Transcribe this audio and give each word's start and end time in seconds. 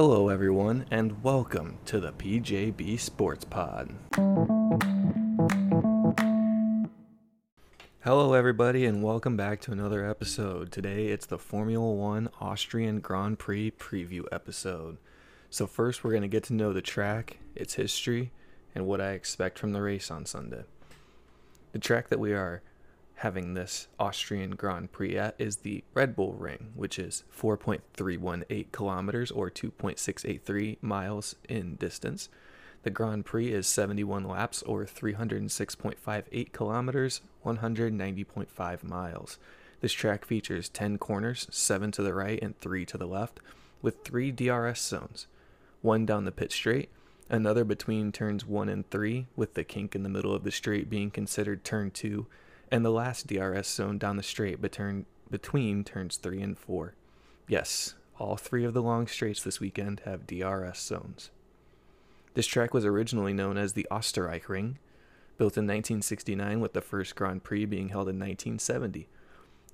Hello, 0.00 0.28
everyone, 0.28 0.86
and 0.92 1.24
welcome 1.24 1.76
to 1.86 1.98
the 1.98 2.12
PJB 2.12 3.00
Sports 3.00 3.44
Pod. 3.44 3.92
Hello, 8.04 8.32
everybody, 8.32 8.86
and 8.86 9.02
welcome 9.02 9.36
back 9.36 9.60
to 9.62 9.72
another 9.72 10.08
episode. 10.08 10.70
Today 10.70 11.08
it's 11.08 11.26
the 11.26 11.36
Formula 11.36 11.92
One 11.92 12.28
Austrian 12.40 13.00
Grand 13.00 13.40
Prix 13.40 13.72
preview 13.72 14.22
episode. 14.30 14.98
So, 15.50 15.66
first, 15.66 16.04
we're 16.04 16.12
going 16.12 16.22
to 16.22 16.28
get 16.28 16.44
to 16.44 16.54
know 16.54 16.72
the 16.72 16.80
track, 16.80 17.38
its 17.56 17.74
history, 17.74 18.30
and 18.76 18.86
what 18.86 19.00
I 19.00 19.14
expect 19.14 19.58
from 19.58 19.72
the 19.72 19.82
race 19.82 20.12
on 20.12 20.26
Sunday. 20.26 20.62
The 21.72 21.80
track 21.80 22.06
that 22.10 22.20
we 22.20 22.34
are 22.34 22.62
having 23.18 23.54
this 23.54 23.88
Austrian 23.98 24.52
Grand 24.52 24.92
Prix 24.92 25.16
at 25.16 25.34
is 25.38 25.58
the 25.58 25.84
Red 25.94 26.14
Bull 26.14 26.34
Ring, 26.34 26.72
which 26.74 26.98
is 26.98 27.24
4.318 27.36 28.72
kilometers 28.72 29.30
or 29.30 29.50
2.683 29.50 30.78
miles 30.80 31.36
in 31.48 31.76
distance. 31.76 32.28
The 32.82 32.90
Grand 32.90 33.24
Prix 33.24 33.52
is 33.52 33.66
71 33.66 34.24
laps 34.24 34.62
or 34.62 34.84
306.58 34.84 36.52
kilometers, 36.52 37.20
190.5 37.44 38.84
miles. 38.84 39.38
This 39.80 39.92
track 39.92 40.24
features 40.24 40.68
10 40.68 40.98
corners, 40.98 41.46
7 41.50 41.90
to 41.92 42.02
the 42.02 42.14
right 42.14 42.38
and 42.42 42.58
3 42.58 42.84
to 42.86 42.98
the 42.98 43.06
left, 43.06 43.40
with 43.82 44.04
3 44.04 44.30
DRS 44.30 44.80
zones 44.80 45.26
one 45.82 46.04
down 46.04 46.24
the 46.24 46.32
pit 46.32 46.52
straight, 46.52 46.90
another 47.30 47.64
between 47.64 48.12
turns 48.12 48.44
1 48.44 48.68
and 48.68 48.88
3, 48.90 49.26
with 49.36 49.54
the 49.54 49.64
kink 49.64 49.94
in 49.94 50.02
the 50.02 50.08
middle 50.08 50.34
of 50.34 50.44
the 50.44 50.50
straight 50.50 50.90
being 50.90 51.10
considered 51.10 51.64
turn 51.64 51.90
2, 51.90 52.26
and 52.70 52.84
the 52.84 52.90
last 52.90 53.26
DRS 53.26 53.66
zone 53.66 53.98
down 53.98 54.16
the 54.16 54.22
straight 54.22 54.60
between, 54.60 55.06
between 55.30 55.84
turns 55.84 56.16
3 56.16 56.42
and 56.42 56.58
4. 56.58 56.94
Yes, 57.46 57.94
all 58.18 58.36
three 58.36 58.64
of 58.64 58.74
the 58.74 58.82
long 58.82 59.06
straights 59.06 59.42
this 59.42 59.60
weekend 59.60 60.02
have 60.04 60.26
DRS 60.26 60.78
zones. 60.78 61.30
This 62.34 62.46
track 62.46 62.74
was 62.74 62.84
originally 62.84 63.32
known 63.32 63.56
as 63.56 63.72
the 63.72 63.86
Österreich 63.90 64.48
Ring, 64.48 64.78
built 65.38 65.56
in 65.56 65.64
1969 65.64 66.60
with 66.60 66.72
the 66.72 66.80
first 66.80 67.14
Grand 67.14 67.44
Prix 67.44 67.64
being 67.64 67.88
held 67.88 68.08
in 68.08 68.16
1970. 68.16 69.08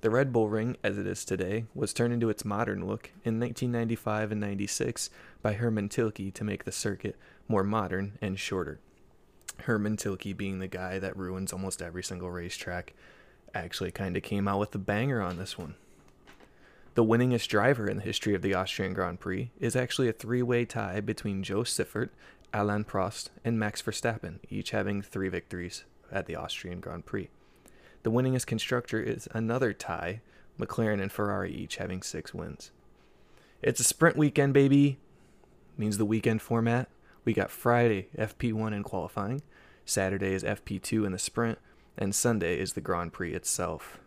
The 0.01 0.09
Red 0.09 0.31
Bull 0.31 0.49
Ring, 0.49 0.77
as 0.83 0.97
it 0.97 1.07
is 1.07 1.25
today, 1.25 1.65
was 1.73 1.93
turned 1.93 2.13
into 2.13 2.29
its 2.29 2.45
modern 2.45 2.85
look 2.85 3.11
in 3.23 3.39
1995 3.39 4.31
and 4.31 4.41
96 4.41 5.09
by 5.41 5.53
Hermann 5.53 5.89
Tilke 5.89 6.31
to 6.33 6.43
make 6.43 6.63
the 6.63 6.71
circuit 6.71 7.15
more 7.47 7.63
modern 7.63 8.17
and 8.21 8.37
shorter. 8.37 8.79
Hermann 9.61 9.97
Tilke 9.97 10.35
being 10.35 10.59
the 10.59 10.67
guy 10.67 10.99
that 10.99 11.17
ruins 11.17 11.53
almost 11.53 11.81
every 11.81 12.03
single 12.03 12.29
racetrack, 12.31 12.93
actually 13.53 13.91
kind 13.91 14.17
of 14.17 14.23
came 14.23 14.47
out 14.47 14.59
with 14.59 14.71
the 14.71 14.77
banger 14.77 15.21
on 15.21 15.37
this 15.37 15.57
one. 15.57 15.75
The 16.95 17.03
winningest 17.03 17.47
driver 17.47 17.89
in 17.89 17.97
the 17.97 18.03
history 18.03 18.35
of 18.35 18.41
the 18.41 18.53
Austrian 18.53 18.93
Grand 18.93 19.19
Prix 19.19 19.51
is 19.59 19.75
actually 19.75 20.07
a 20.07 20.13
three 20.13 20.41
way 20.41 20.65
tie 20.65 21.01
between 21.01 21.43
Jo 21.43 21.61
Siffert, 21.61 22.09
Alain 22.53 22.85
Prost, 22.85 23.29
and 23.43 23.59
Max 23.59 23.81
Verstappen, 23.81 24.39
each 24.49 24.71
having 24.71 25.01
three 25.01 25.27
victories 25.27 25.83
at 26.11 26.25
the 26.25 26.35
Austrian 26.35 26.79
Grand 26.79 27.05
Prix. 27.05 27.29
The 28.03 28.11
winningest 28.11 28.45
constructor 28.45 29.01
is 29.01 29.27
another 29.33 29.73
tie, 29.73 30.21
McLaren 30.59 31.01
and 31.01 31.11
Ferrari 31.11 31.53
each 31.53 31.77
having 31.77 32.01
six 32.01 32.33
wins. 32.33 32.71
It's 33.61 33.79
a 33.79 33.83
sprint 33.83 34.15
weekend, 34.15 34.53
baby. 34.53 34.97
Means 35.77 35.97
the 35.97 36.05
weekend 36.05 36.41
format. 36.41 36.87
We 37.25 37.33
got 37.33 37.49
Friday 37.49 38.07
FP1 38.15 38.71
in 38.71 38.83
qualifying, 38.83 39.41
Saturday 39.83 40.33
is 40.33 40.43
FP2 40.43 41.07
in 41.07 41.11
the 41.11 41.17
sprint, 41.17 41.57
and 41.97 42.13
Sunday 42.13 42.59
is 42.59 42.73
the 42.73 42.81
Grand 42.81 43.13
Prix 43.13 43.33
itself. 43.33 43.99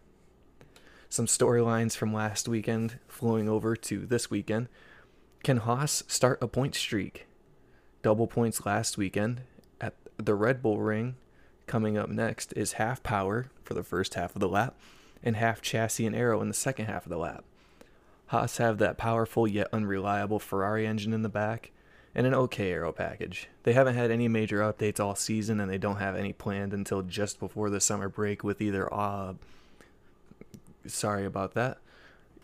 Some 1.09 1.27
storylines 1.27 1.97
from 1.97 2.15
last 2.15 2.47
weekend 2.47 3.01
flowing 3.09 3.49
over 3.49 3.75
to 3.75 4.07
this 4.07 4.31
weekend. 4.31 4.69
Can 5.43 5.59
Haas 5.59 6.05
start 6.07 6.39
a 6.41 6.47
point 6.47 6.77
streak? 6.77 7.27
Double 8.03 8.29
points 8.29 8.65
last 8.65 8.97
weekend 8.97 9.41
at 9.81 9.95
the 10.17 10.37
Red 10.37 10.63
Bull 10.63 10.79
Ring. 10.79 11.17
Coming 11.67 11.99
up 11.99 12.09
next 12.09 12.53
is 12.53 12.75
half 12.75 13.03
power 13.03 13.51
for 13.65 13.75
the 13.75 13.83
first 13.83 14.15
half 14.15 14.37
of 14.37 14.41
the 14.41 14.49
lap 14.49 14.79
and 15.25 15.35
half 15.35 15.61
chassis 15.61 16.07
and 16.07 16.15
aero 16.15 16.41
in 16.41 16.49
the 16.49 16.55
second 16.55 16.87
half 16.87 17.05
of 17.05 17.11
the 17.11 17.19
lap. 17.19 17.45
Haas 18.27 18.59
have 18.59 18.79
that 18.79 18.97
powerful 18.97 19.49
yet 19.49 19.69
unreliable 19.73 20.39
Ferrari 20.39 20.87
engine 20.87 21.13
in 21.13 21.23
the 21.23 21.29
back, 21.29 21.73
and 22.15 22.27
an 22.27 22.35
okay 22.35 22.73
aero 22.73 22.93
package. 22.93 23.49
They 23.63 23.73
haven't 23.73 23.95
had 23.95 24.11
any 24.11 24.29
major 24.29 24.61
updates 24.61 25.01
all 25.01 25.15
season, 25.15 25.61
and 25.61 25.71
they 25.71 25.79
don't 25.79 25.97
have 25.97 26.17
any 26.17 26.33
planned 26.33 26.73
until 26.73 27.03
just 27.03 27.39
before 27.39 27.71
the 27.71 27.81
summer 27.81 28.09
break, 28.09 28.43
with 28.43 28.61
either 28.61 28.93
uh, 28.93 29.35
sorry 30.87 31.25
about 31.25 31.55
that, 31.55 31.79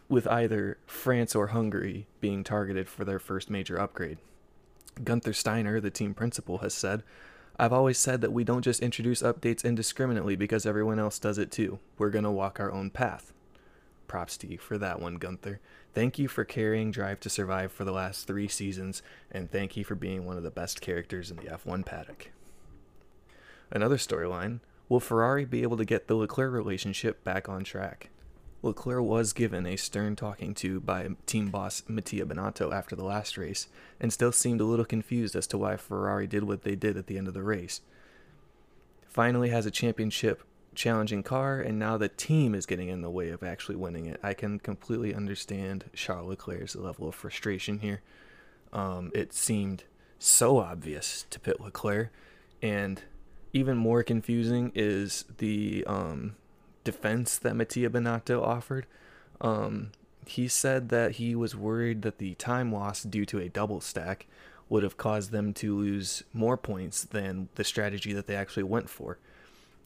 with 0.09 0.27
either 0.27 0.79
France 0.87 1.35
or 1.35 1.49
Hungary 1.49 2.07
being 2.21 2.45
targeted 2.45 2.89
for 2.89 3.05
their 3.05 3.19
first 3.19 3.51
major 3.51 3.81
upgrade. 3.81 4.19
Gunther 5.03 5.33
Steiner, 5.33 5.81
the 5.81 5.91
team 5.91 6.15
principal, 6.15 6.59
has 6.59 6.75
said, 6.75 7.03
I've 7.59 7.73
always 7.73 7.99
said 7.99 8.21
that 8.21 8.33
we 8.33 8.45
don't 8.45 8.63
just 8.63 8.81
introduce 8.81 9.23
updates 9.23 9.65
indiscriminately 9.65 10.37
because 10.37 10.67
everyone 10.67 10.99
else 10.99 11.19
does 11.19 11.39
it 11.39 11.51
too. 11.51 11.79
We're 11.99 12.11
going 12.11 12.25
to 12.25 12.31
walk 12.31 12.59
our 12.59 12.73
own 12.73 12.91
path. 12.91 13.33
Props 14.15 14.37
to 14.37 14.47
you 14.47 14.59
for 14.59 14.79
that 14.79 15.01
one, 15.01 15.17
Gunther. 15.17 15.59
Thank 15.93 16.21
you 16.21 16.29
for 16.29 16.45
carrying 16.45 16.93
Drive 16.93 17.19
to 17.19 17.29
Survive 17.29 17.73
for 17.73 17.83
the 17.85 17.91
last 17.91 18.29
three 18.29 18.47
seasons, 18.47 19.03
and 19.33 19.51
thank 19.51 19.77
you 19.77 19.83
for 19.83 19.97
being 19.97 20.25
one 20.25 20.37
of 20.37 20.45
the 20.45 20.53
best 20.53 20.81
characters 20.81 21.33
in 21.33 21.37
the 21.37 21.51
F1 21.51 21.85
paddock. 21.85 22.31
Another 23.73 23.97
storyline 23.97 24.61
will 24.89 25.01
Ferrari 25.01 25.45
be 25.45 25.65
able 25.65 25.77
to 25.79 25.85
get 25.85 26.07
the 26.07 26.15
Leclerc 26.15 26.53
relationship 26.53 27.25
back 27.25 27.49
on 27.49 27.65
track? 27.65 28.11
Leclerc 28.63 29.03
was 29.03 29.33
given 29.33 29.67
a 29.67 29.75
stern 29.75 30.15
talking 30.15 30.55
to 30.55 30.79
by 30.79 31.09
team 31.27 31.51
boss 31.51 31.83
Mattia 31.89 32.25
Binotto 32.25 32.73
after 32.73 32.95
the 32.95 33.03
last 33.03 33.37
race, 33.37 33.67
and 33.99 34.13
still 34.13 34.31
seemed 34.31 34.61
a 34.61 34.65
little 34.65 34.85
confused 34.85 35.35
as 35.35 35.49
to 35.49 35.59
why 35.59 35.77
Ferrari 35.77 36.29
did 36.29 36.45
what 36.45 36.63
they 36.63 36.77
did 36.77 36.97
at 36.97 37.09
the 37.09 37.19
end 37.19 37.27
of 37.27 37.35
the 37.35 37.43
race. 37.43 37.81
Finally 39.09 39.49
has 39.49 39.67
a 39.67 39.73
championship 39.73 40.45
challenging 40.75 41.23
car, 41.23 41.61
and 41.61 41.79
now 41.79 41.97
the 41.97 42.09
team 42.09 42.55
is 42.55 42.67
getting 42.67 42.89
in 42.89 43.03
the 43.03 43.11
way 43.11 43.31
of 43.31 43.43
actually 43.43 43.77
winning 43.77 44.07
it. 44.07 44.21
I 44.23 44.35
can 44.35 44.59
completely 44.59 45.15
understand 45.15 45.85
Charles 45.95 46.29
Leclerc's 46.29 46.77
level 46.77 47.09
of 47.09 47.15
frustration 47.15 47.79
here. 47.79 48.03
Um, 48.73 49.11
it 49.15 49.33
seemed 49.33 49.85
so 50.19 50.59
obvious 50.59 51.27
to 51.31 51.41
pit 51.41 51.61
Leclerc, 51.61 52.11
and 52.63 53.03
even 53.53 53.77
more 53.77 54.03
confusing 54.03 54.73
is 54.75 55.25
the 55.39 55.85
um, 55.87 56.37
defense 56.83 57.39
that 57.39 57.55
Mattia 57.55 57.89
Binotto 57.91 58.43
offered. 58.43 58.87
Um, 59.41 59.93
he 60.27 60.49
said 60.49 60.89
that 60.89 61.13
he 61.13 61.35
was 61.35 61.55
worried 61.55 62.03
that 62.03 62.19
the 62.19 62.35
time 62.35 62.73
loss 62.73 63.03
due 63.03 63.27
to 63.27 63.39
a 63.39 63.49
double 63.49 63.81
stack 63.81 64.27
would 64.69 64.83
have 64.83 64.97
caused 64.97 65.31
them 65.31 65.53
to 65.53 65.77
lose 65.77 66.25
more 66.33 66.57
points 66.57 67.05
than 67.05 67.49
the 67.55 67.65
strategy 67.65 68.13
that 68.13 68.27
they 68.27 68.35
actually 68.35 68.63
went 68.63 68.89
for. 68.89 69.19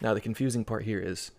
Now, 0.01 0.15
the 0.15 0.21
confusing 0.21 0.65
part 0.65 0.85
here 0.85 1.01
is 1.01 1.33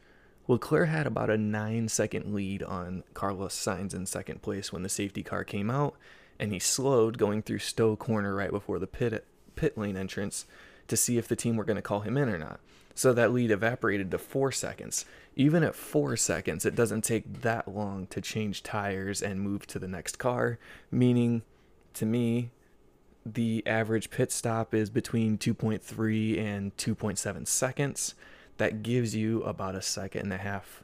Leclerc 0.48 0.90
had 0.90 1.08
about 1.08 1.30
a 1.30 1.38
nine 1.38 1.88
second 1.88 2.34
lead 2.34 2.64
on 2.64 3.04
Carlos 3.14 3.56
Sainz 3.56 3.94
in 3.94 4.06
second 4.06 4.42
place 4.42 4.74
when 4.74 4.84
the 4.84 4.90
safety 4.90 5.24
car 5.24 5.44
came 5.44 5.70
out, 5.70 5.96
and 6.40 6.52
he 6.52 6.60
slowed 6.60 7.18
going 7.18 7.42
through 7.42 7.60
Stowe 7.60 7.96
Corner 7.96 8.36
right 8.36 8.52
before 8.52 8.80
the 8.80 8.88
pit, 8.88 9.26
pit 9.56 9.78
lane 9.78 9.96
entrance 9.96 10.46
to 10.88 10.98
see 10.98 11.18
if 11.18 11.28
the 11.28 11.36
team 11.36 11.56
were 11.56 11.64
going 11.64 11.76
to 11.76 11.82
call 11.82 12.02
him 12.02 12.18
in 12.18 12.30
or 12.30 12.38
not. 12.38 12.60
So 12.96 13.14
that 13.14 13.32
lead 13.32 13.52
evaporated 13.52 14.12
to 14.12 14.18
four 14.18 14.52
seconds. 14.52 15.06
Even 15.36 15.64
at 15.64 15.76
four 15.76 16.18
seconds, 16.18 16.66
it 16.66 16.76
doesn't 16.76 17.04
take 17.04 17.42
that 17.42 17.68
long 17.68 18.08
to 18.08 18.20
change 18.20 18.64
tires 18.64 19.22
and 19.22 19.40
move 19.40 19.68
to 19.68 19.80
the 19.80 19.88
next 19.88 20.18
car, 20.18 20.58
meaning 20.92 21.44
to 21.94 22.06
me, 22.06 22.50
the 23.26 23.64
average 23.68 24.10
pit 24.10 24.32
stop 24.32 24.74
is 24.74 24.90
between 24.90 25.38
2.3 25.38 26.40
and 26.40 26.76
2.7 26.78 27.48
seconds 27.48 28.16
that 28.60 28.84
gives 28.84 29.16
you 29.16 29.42
about 29.44 29.74
a 29.74 29.82
second 29.82 30.22
and 30.22 30.34
a 30.34 30.38
half 30.38 30.84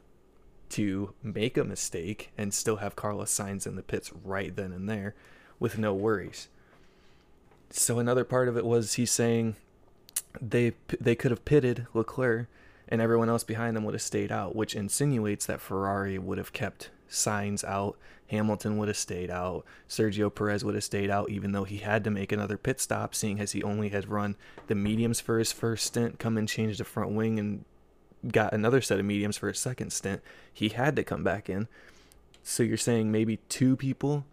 to 0.70 1.14
make 1.22 1.56
a 1.56 1.62
mistake 1.64 2.32
and 2.36 2.52
still 2.52 2.76
have 2.76 2.96
Carlos 2.96 3.32
Sainz 3.32 3.66
in 3.66 3.76
the 3.76 3.82
pits 3.82 4.10
right 4.24 4.54
then 4.56 4.72
and 4.72 4.88
there 4.88 5.14
with 5.60 5.78
no 5.78 5.94
worries. 5.94 6.48
So 7.70 7.98
another 7.98 8.24
part 8.24 8.48
of 8.48 8.56
it 8.56 8.64
was 8.64 8.94
he's 8.94 9.12
saying 9.12 9.56
they 10.40 10.72
they 11.00 11.14
could 11.14 11.30
have 11.30 11.44
pitted 11.44 11.86
Leclerc 11.94 12.48
and 12.88 13.00
everyone 13.00 13.28
else 13.28 13.44
behind 13.44 13.76
them 13.76 13.84
would 13.84 13.94
have 13.94 14.02
stayed 14.02 14.32
out, 14.32 14.56
which 14.56 14.74
insinuates 14.74 15.46
that 15.46 15.60
Ferrari 15.60 16.18
would 16.18 16.38
have 16.38 16.52
kept 16.52 16.90
Sainz 17.10 17.64
out, 17.64 17.98
Hamilton 18.28 18.76
would 18.76 18.88
have 18.88 18.96
stayed 18.96 19.30
out, 19.30 19.64
Sergio 19.88 20.34
Perez 20.34 20.64
would 20.64 20.74
have 20.74 20.84
stayed 20.84 21.10
out, 21.10 21.30
even 21.30 21.52
though 21.52 21.64
he 21.64 21.78
had 21.78 22.04
to 22.04 22.10
make 22.10 22.32
another 22.32 22.56
pit 22.56 22.80
stop, 22.80 23.14
seeing 23.14 23.40
as 23.40 23.52
he 23.52 23.62
only 23.62 23.90
had 23.90 24.08
run 24.08 24.36
the 24.66 24.74
mediums 24.74 25.20
for 25.20 25.38
his 25.38 25.52
first 25.52 25.86
stint, 25.86 26.18
come 26.18 26.36
and 26.36 26.48
change 26.48 26.78
the 26.78 26.84
front 26.84 27.12
wing, 27.12 27.38
and 27.38 27.64
got 28.32 28.52
another 28.52 28.80
set 28.80 28.98
of 28.98 29.04
mediums 29.04 29.36
for 29.36 29.48
his 29.48 29.58
second 29.58 29.92
stint. 29.92 30.22
He 30.52 30.70
had 30.70 30.96
to 30.96 31.04
come 31.04 31.22
back 31.22 31.48
in. 31.48 31.68
So 32.42 32.62
you're 32.62 32.76
saying 32.76 33.10
maybe 33.10 33.38
two 33.48 33.76
people 33.76 34.24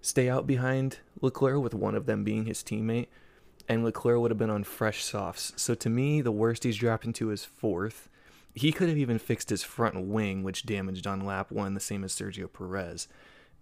stay 0.00 0.28
out 0.28 0.46
behind 0.46 0.98
Leclerc, 1.20 1.62
with 1.62 1.74
one 1.74 1.94
of 1.94 2.06
them 2.06 2.24
being 2.24 2.46
his 2.46 2.62
teammate, 2.62 3.08
and 3.68 3.84
Leclerc 3.84 4.20
would 4.20 4.30
have 4.30 4.38
been 4.38 4.50
on 4.50 4.64
fresh 4.64 5.02
softs. 5.02 5.52
So 5.56 5.74
to 5.74 5.90
me, 5.90 6.20
the 6.20 6.32
worst 6.32 6.64
he's 6.64 6.76
dropped 6.76 7.04
into 7.04 7.30
is 7.30 7.44
fourth 7.44 8.08
he 8.54 8.70
could 8.72 8.88
have 8.88 8.98
even 8.98 9.18
fixed 9.18 9.50
his 9.50 9.64
front 9.64 10.00
wing, 10.06 10.42
which 10.42 10.64
damaged 10.64 11.06
on 11.06 11.26
lap 11.26 11.50
one, 11.50 11.74
the 11.74 11.80
same 11.80 12.04
as 12.04 12.14
Sergio 12.14 12.50
Perez, 12.50 13.08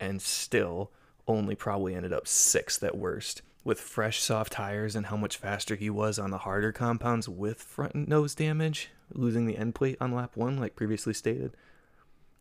and 0.03 0.21
still 0.21 0.91
only 1.29 1.55
probably 1.55 1.95
ended 1.95 2.13
up 2.13 2.27
sixth 2.27 2.83
at 2.83 2.99
worst. 2.99 3.41
With 3.65 3.81
fresh, 3.81 4.21
soft 4.21 4.53
tires 4.53 4.97
and 4.97 5.07
how 5.07 5.17
much 5.17 5.37
faster 5.37 5.77
he 5.77 5.89
was 5.89 6.19
on 6.19 6.33
the 6.33 6.39
harder 6.39 6.73
compounds 6.73 7.29
with 7.29 7.63
front 7.63 8.09
nose 8.09 8.35
damage, 8.35 8.91
losing 9.15 9.47
the 9.47 9.57
end 9.57 9.77
plate 9.77 9.97
on 10.01 10.13
lap 10.13 10.33
one, 10.35 10.59
like 10.59 10.75
previously 10.75 11.15
stated, 11.15 11.57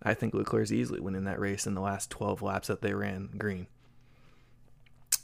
I 0.01 0.15
think 0.15 0.33
Leclerc's 0.33 0.71
easily 0.71 0.99
winning 0.99 1.25
that 1.25 1.39
race 1.39 1.67
in 1.67 1.75
the 1.75 1.81
last 1.81 2.09
12 2.09 2.41
laps 2.41 2.69
that 2.69 2.81
they 2.81 2.95
ran 2.95 3.29
green. 3.37 3.67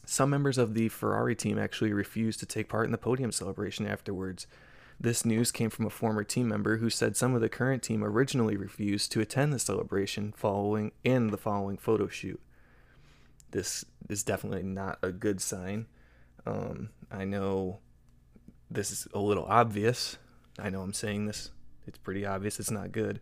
Some 0.05 0.29
members 0.29 0.59
of 0.59 0.75
the 0.75 0.89
Ferrari 0.89 1.35
team 1.35 1.57
actually 1.57 1.91
refused 1.91 2.39
to 2.41 2.45
take 2.45 2.69
part 2.69 2.85
in 2.85 2.91
the 2.91 2.97
podium 2.99 3.31
celebration 3.31 3.87
afterwards. 3.87 4.45
This 4.99 5.23
news 5.23 5.51
came 5.51 5.69
from 5.69 5.85
a 5.85 5.91
former 5.91 6.23
team 6.23 6.47
member 6.47 6.77
who 6.77 6.89
said 6.89 7.15
some 7.15 7.35
of 7.35 7.41
the 7.41 7.49
current 7.49 7.83
team 7.83 8.03
originally 8.03 8.57
refused 8.57 9.11
to 9.11 9.21
attend 9.21 9.53
the 9.53 9.59
celebration 9.59 10.33
following 10.35 10.91
and 11.05 11.29
the 11.29 11.37
following 11.37 11.77
photo 11.77 12.07
shoot 12.07 12.41
this 13.51 13.85
is 14.09 14.23
definitely 14.23 14.63
not 14.63 14.99
a 15.01 15.11
good 15.11 15.41
sign. 15.41 15.87
Um, 16.45 16.89
I 17.11 17.25
know 17.25 17.79
this 18.69 18.91
is 18.91 19.07
a 19.13 19.19
little 19.19 19.45
obvious. 19.45 20.17
I 20.59 20.69
know 20.69 20.81
I'm 20.81 20.93
saying 20.93 21.25
this. 21.25 21.51
It's 21.85 21.97
pretty 21.97 22.25
obvious 22.25 22.59
it's 22.59 22.71
not 22.71 22.91
good. 22.91 23.19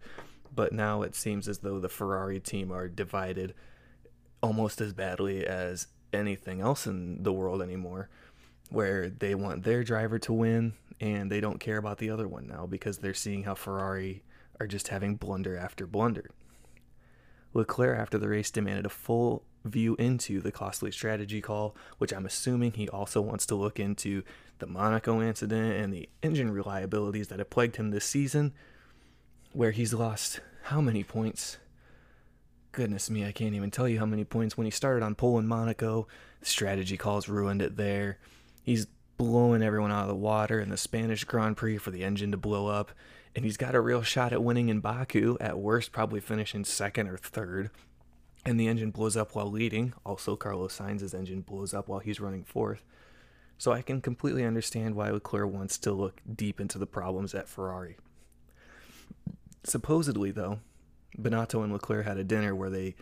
But 0.54 0.74
now 0.74 1.02
it 1.02 1.16
seems 1.16 1.48
as 1.48 1.60
though 1.60 1.80
the 1.80 1.90
Ferrari 1.90 2.40
team 2.40 2.72
are 2.72 2.88
divided 2.88 3.54
almost 4.42 4.82
as 4.82 4.94
badly 4.94 5.46
as 5.46 5.88
anything 6.14 6.62
else 6.62 6.88
in 6.88 7.24
the 7.24 7.34
world 7.34 7.62
anymore, 7.62 8.10
where 8.70 9.10
they 9.10 9.36
want 9.36 9.64
their 9.64 9.84
driver 9.84 10.18
to 10.20 10.34
win 10.34 10.74
and 11.00 11.32
they 11.32 11.42
don't 11.42 11.60
care 11.60 11.78
about 11.78 11.98
the 11.98 12.10
other 12.10 12.28
one 12.28 12.48
now 12.48 12.66
because 12.66 12.98
they're 12.98 13.14
seeing 13.14 13.44
how 13.44 13.56
Ferrari 13.56 14.24
are 14.60 14.68
just 14.68 14.88
having 14.88 15.16
blunder 15.16 15.58
after 15.58 15.86
blunder. 15.86 16.30
Leclerc, 17.54 17.98
after 17.98 18.18
the 18.18 18.30
race, 18.30 18.52
demanded 18.52 18.86
a 18.86 18.90
full 18.90 19.44
view 19.64 19.96
into 19.96 20.42
the 20.42 20.52
costly 20.52 20.92
strategy 20.92 21.42
call, 21.42 21.76
which 21.98 22.14
I'm 22.14 22.26
assuming 22.26 22.74
he 22.74 22.90
also 22.90 23.22
wants 23.22 23.46
to 23.48 23.56
look 23.56 23.80
into 23.80 24.24
the 24.60 24.68
Monaco 24.68 25.22
incident 25.22 25.74
and 25.74 25.94
the 25.94 26.10
engine 26.22 26.54
reliabilities 26.54 27.30
that 27.30 27.40
have 27.40 27.50
plagued 27.50 27.78
him 27.78 27.92
this 27.92 28.06
season, 28.06 28.54
where 29.54 29.72
he's 29.72 29.94
lost 29.94 30.40
how 30.64 30.82
many 30.82 31.04
points? 31.04 31.58
Goodness 32.72 33.10
me, 33.10 33.26
I 33.26 33.32
can't 33.32 33.56
even 33.56 33.72
tell 33.72 33.88
you 33.88 34.00
how 34.00 34.06
many 34.06 34.26
points. 34.26 34.58
When 34.58 34.66
he 34.66 34.72
started 34.72 35.04
on 35.04 35.16
pole 35.16 35.40
in 35.40 35.48
Monaco, 35.48 36.08
the 36.42 36.46
strategy 36.46 36.98
calls 36.98 37.30
ruined 37.30 37.62
it 37.62 37.78
there. 37.78 38.18
He's 38.64 38.88
blowing 39.18 39.64
everyone 39.64 39.92
out 39.92 40.04
of 40.04 40.08
the 40.10 40.16
water 40.16 40.60
in 40.60 40.70
the 40.70 40.78
Spanish 40.78 41.24
Grand 41.24 41.58
Prix 41.58 41.78
for 41.78 41.92
the 41.92 42.04
engine 42.04 42.32
to 42.32 42.38
blow 42.38 42.68
up. 42.68 42.92
And 43.36 43.44
he's 43.44 43.58
got 43.58 43.76
a 43.76 43.82
real 43.82 44.02
shot 44.02 44.32
at 44.32 44.44
winning 44.44 44.70
in 44.70 44.80
Baku, 44.80 45.38
at 45.42 45.58
worst, 45.58 45.92
probably 45.92 46.22
finishing 46.22 46.64
second 46.64 47.10
or 47.10 47.18
third 47.18 47.70
and 48.46 48.60
the 48.60 48.68
engine 48.68 48.92
blows 48.92 49.18
up 49.18 49.34
while 49.36 49.50
leading. 49.50 49.94
Also, 50.06 50.36
Carlos 50.36 50.74
Sainz's 50.74 51.14
engine 51.14 51.42
blows 51.42 51.74
up 51.74 51.88
while 51.88 52.00
he's 52.00 52.20
running 52.20 52.44
fourth. 52.44 52.84
So 53.58 53.72
I 53.72 53.82
can 53.82 54.02
completely 54.02 54.44
understand 54.44 54.96
why 54.96 55.10
Leclerc 55.10 55.52
wants 55.52 55.78
to 55.80 55.92
look 55.92 56.22
deep 56.34 56.62
into 56.62 56.78
the 56.78 56.86
problems 56.86 57.34
at 57.34 57.48
Ferrari. 57.50 57.98
Supposedly, 59.64 60.32
though, 60.32 60.60
Binotto 61.20 61.64
and 61.64 61.74
Leclerc 61.74 62.06
had 62.06 62.18
a 62.18 62.24
dinner 62.24 62.54
where 62.54 62.70
they, 62.70 62.96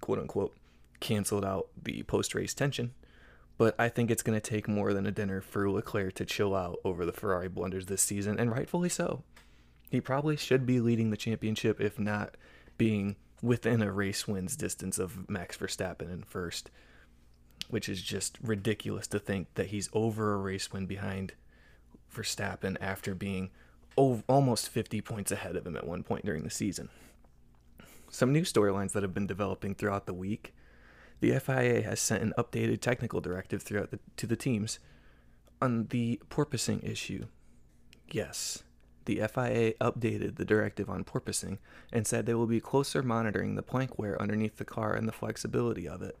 quote 0.00 0.20
unquote, 0.20 0.54
canceled 1.00 1.44
out 1.44 1.68
the 1.82 2.04
post 2.04 2.34
race 2.34 2.54
tension. 2.54 2.94
But 3.62 3.76
I 3.78 3.90
think 3.90 4.10
it's 4.10 4.24
going 4.24 4.36
to 4.36 4.50
take 4.50 4.66
more 4.66 4.92
than 4.92 5.06
a 5.06 5.12
dinner 5.12 5.40
for 5.40 5.70
Leclerc 5.70 6.14
to 6.14 6.24
chill 6.24 6.52
out 6.52 6.80
over 6.84 7.06
the 7.06 7.12
Ferrari 7.12 7.46
blunders 7.46 7.86
this 7.86 8.02
season, 8.02 8.40
and 8.40 8.50
rightfully 8.50 8.88
so. 8.88 9.22
He 9.88 10.00
probably 10.00 10.36
should 10.36 10.66
be 10.66 10.80
leading 10.80 11.10
the 11.10 11.16
championship, 11.16 11.80
if 11.80 11.96
not 11.96 12.34
being 12.76 13.14
within 13.40 13.80
a 13.80 13.92
race 13.92 14.26
wins 14.26 14.56
distance 14.56 14.98
of 14.98 15.30
Max 15.30 15.56
Verstappen 15.58 16.12
in 16.12 16.24
first, 16.24 16.72
which 17.68 17.88
is 17.88 18.02
just 18.02 18.36
ridiculous 18.42 19.06
to 19.06 19.20
think 19.20 19.46
that 19.54 19.68
he's 19.68 19.88
over 19.92 20.34
a 20.34 20.38
race 20.38 20.72
win 20.72 20.86
behind 20.86 21.34
Verstappen 22.12 22.76
after 22.80 23.14
being 23.14 23.52
almost 23.94 24.70
50 24.70 25.00
points 25.02 25.30
ahead 25.30 25.54
of 25.54 25.64
him 25.64 25.76
at 25.76 25.86
one 25.86 26.02
point 26.02 26.24
during 26.24 26.42
the 26.42 26.50
season. 26.50 26.88
Some 28.10 28.32
new 28.32 28.42
storylines 28.42 28.90
that 28.90 29.04
have 29.04 29.14
been 29.14 29.28
developing 29.28 29.76
throughout 29.76 30.06
the 30.06 30.14
week. 30.14 30.52
The 31.22 31.38
FIA 31.38 31.82
has 31.82 32.00
sent 32.00 32.24
an 32.24 32.34
updated 32.36 32.80
technical 32.80 33.20
directive 33.20 33.62
throughout 33.62 33.92
the, 33.92 34.00
to 34.16 34.26
the 34.26 34.34
teams 34.34 34.80
on 35.60 35.86
the 35.90 36.20
porpoising 36.28 36.82
issue. 36.82 37.26
Yes, 38.10 38.64
the 39.04 39.18
FIA 39.18 39.74
updated 39.74 40.34
the 40.34 40.44
directive 40.44 40.90
on 40.90 41.04
porpoising 41.04 41.58
and 41.92 42.08
said 42.08 42.26
they 42.26 42.34
will 42.34 42.48
be 42.48 42.58
closer 42.58 43.04
monitoring 43.04 43.54
the 43.54 43.62
plank 43.62 44.00
wear 44.00 44.20
underneath 44.20 44.56
the 44.56 44.64
car 44.64 44.94
and 44.94 45.06
the 45.06 45.12
flexibility 45.12 45.86
of 45.86 46.02
it. 46.02 46.18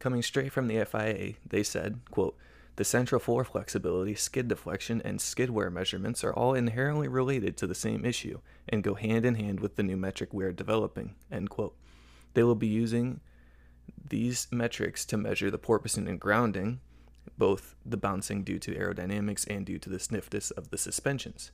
Coming 0.00 0.20
straight 0.20 0.50
from 0.50 0.66
the 0.66 0.84
FIA, 0.84 1.34
they 1.46 1.62
said, 1.62 2.00
quote, 2.10 2.36
the 2.74 2.82
central 2.82 3.20
floor 3.20 3.44
flexibility, 3.44 4.16
skid 4.16 4.48
deflection, 4.48 5.00
and 5.04 5.20
skid 5.20 5.50
wear 5.50 5.70
measurements 5.70 6.24
are 6.24 6.34
all 6.34 6.54
inherently 6.54 7.06
related 7.06 7.56
to 7.58 7.68
the 7.68 7.74
same 7.76 8.04
issue 8.04 8.40
and 8.68 8.82
go 8.82 8.94
hand 8.94 9.24
in 9.24 9.36
hand 9.36 9.60
with 9.60 9.76
the 9.76 9.84
new 9.84 9.96
metric 9.96 10.30
we 10.32 10.42
are 10.42 10.50
developing. 10.50 11.14
End 11.30 11.50
quote. 11.50 11.76
They 12.34 12.42
will 12.42 12.56
be 12.56 12.66
using 12.66 13.20
these 14.06 14.48
metrics 14.50 15.04
to 15.06 15.16
measure 15.16 15.50
the 15.50 15.58
porpoising 15.58 16.08
and 16.08 16.20
grounding, 16.20 16.80
both 17.38 17.74
the 17.84 17.96
bouncing 17.96 18.42
due 18.42 18.58
to 18.58 18.74
aerodynamics 18.74 19.46
and 19.48 19.64
due 19.64 19.78
to 19.78 19.90
the 19.90 19.98
stiffness 19.98 20.50
of 20.50 20.70
the 20.70 20.78
suspensions 20.78 21.52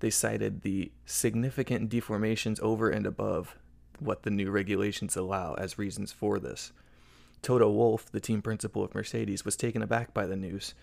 they 0.00 0.10
cited 0.10 0.62
the 0.62 0.90
significant 1.04 1.90
deformations 1.90 2.60
over 2.60 2.90
and 2.90 3.06
above 3.06 3.56
what 3.98 4.22
the 4.22 4.30
new 4.30 4.50
regulations 4.50 5.14
allow 5.14 5.54
as 5.54 5.78
reasons 5.78 6.10
for 6.10 6.38
this. 6.38 6.72
Toto 7.42 7.70
Wolff, 7.70 8.10
the 8.10 8.20
team 8.20 8.42
principal 8.42 8.82
of 8.82 8.94
Mercedes, 8.94 9.44
was 9.44 9.56
taken 9.56 9.82
aback 9.82 10.12
by 10.12 10.26
the 10.26 10.36
news, 10.36 10.74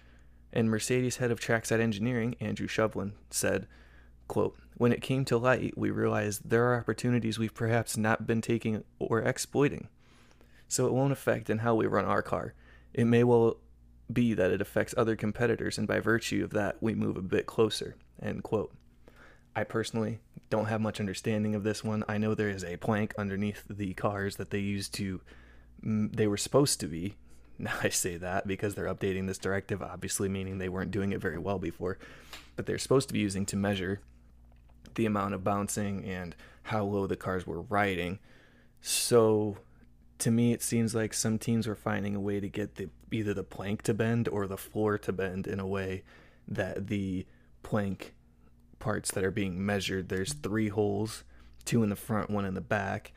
and 0.53 0.69
Mercedes 0.69 1.17
head 1.17 1.31
of 1.31 1.39
trackside 1.39 1.79
engineering, 1.79 2.35
Andrew 2.39 2.67
Shovlin, 2.67 3.13
said, 3.29 3.67
quote, 4.27 4.57
When 4.77 4.91
it 4.91 5.01
came 5.01 5.25
to 5.25 5.37
light, 5.37 5.77
we 5.77 5.91
realized 5.91 6.49
there 6.49 6.65
are 6.65 6.79
opportunities 6.79 7.37
we've 7.37 7.53
perhaps 7.53 7.97
not 7.97 8.27
been 8.27 8.41
taking 8.41 8.83
or 8.99 9.21
exploiting. 9.21 9.87
So 10.67 10.85
it 10.85 10.93
won't 10.93 11.13
affect 11.13 11.49
in 11.49 11.59
how 11.59 11.75
we 11.75 11.85
run 11.85 12.05
our 12.05 12.21
car. 12.21 12.53
It 12.93 13.05
may 13.05 13.23
well 13.23 13.57
be 14.11 14.33
that 14.33 14.51
it 14.51 14.61
affects 14.61 14.93
other 14.97 15.15
competitors, 15.15 15.77
and 15.77 15.87
by 15.87 15.99
virtue 15.99 16.43
of 16.43 16.51
that, 16.51 16.77
we 16.81 16.95
move 16.95 17.17
a 17.17 17.21
bit 17.21 17.45
closer. 17.45 17.95
End 18.21 18.43
quote. 18.43 18.73
I 19.55 19.63
personally 19.63 20.19
don't 20.49 20.67
have 20.67 20.81
much 20.81 20.99
understanding 20.99 21.55
of 21.55 21.63
this 21.63 21.83
one. 21.83 22.03
I 22.07 22.17
know 22.17 22.33
there 22.33 22.49
is 22.49 22.63
a 22.63 22.77
plank 22.77 23.13
underneath 23.17 23.63
the 23.69 23.93
cars 23.93 24.37
that 24.37 24.49
they 24.49 24.59
used 24.59 24.93
to, 24.95 25.21
mm, 25.83 26.15
they 26.15 26.27
were 26.27 26.37
supposed 26.37 26.79
to 26.81 26.87
be. 26.87 27.15
Now 27.59 27.73
I 27.81 27.89
say 27.89 28.17
that 28.17 28.45
because 28.45 28.75
they're 28.75 28.85
updating 28.85 29.25
this 29.25 29.39
directive, 29.39 29.81
obviously, 29.81 30.29
meaning 30.29 30.59
they 30.59 30.69
weren't 30.69 30.91
doing 30.91 31.11
it 31.11 31.19
very 31.19 31.39
well 31.39 31.57
before. 31.57 31.97
But 32.55 32.67
they're 32.67 32.77
supposed 32.77 33.07
to 33.07 33.15
be 33.15 33.19
using 33.19 33.47
to 33.47 33.55
measure 33.55 33.99
the 34.93 35.07
amount 35.07 35.33
of 35.33 35.43
bouncing 35.43 36.05
and 36.05 36.35
how 36.61 36.83
low 36.83 37.07
the 37.07 37.15
cars 37.15 37.47
were 37.47 37.63
riding. 37.63 38.19
So 38.79 39.57
to 40.19 40.31
me, 40.31 40.51
it 40.51 40.61
seems 40.61 40.95
like 40.95 41.13
some 41.13 41.37
teams 41.37 41.67
were 41.67 41.75
finding 41.75 42.15
a 42.15 42.19
way 42.19 42.39
to 42.39 42.49
get 42.49 42.75
the 42.75 42.89
either 43.11 43.33
the 43.33 43.43
plank 43.43 43.83
to 43.83 43.93
bend 43.93 44.27
or 44.27 44.47
the 44.47 44.57
floor 44.57 44.97
to 44.97 45.11
bend 45.11 45.47
in 45.47 45.59
a 45.59 45.67
way 45.67 46.03
that 46.47 46.87
the 46.87 47.25
plank 47.63 48.13
parts 48.79 49.11
that 49.11 49.23
are 49.23 49.31
being 49.31 49.63
measured. 49.65 50.09
There's 50.09 50.33
three 50.33 50.69
holes, 50.69 51.23
two 51.65 51.83
in 51.83 51.89
the 51.89 51.95
front, 51.95 52.29
one 52.29 52.45
in 52.45 52.53
the 52.53 52.61
back, 52.61 53.13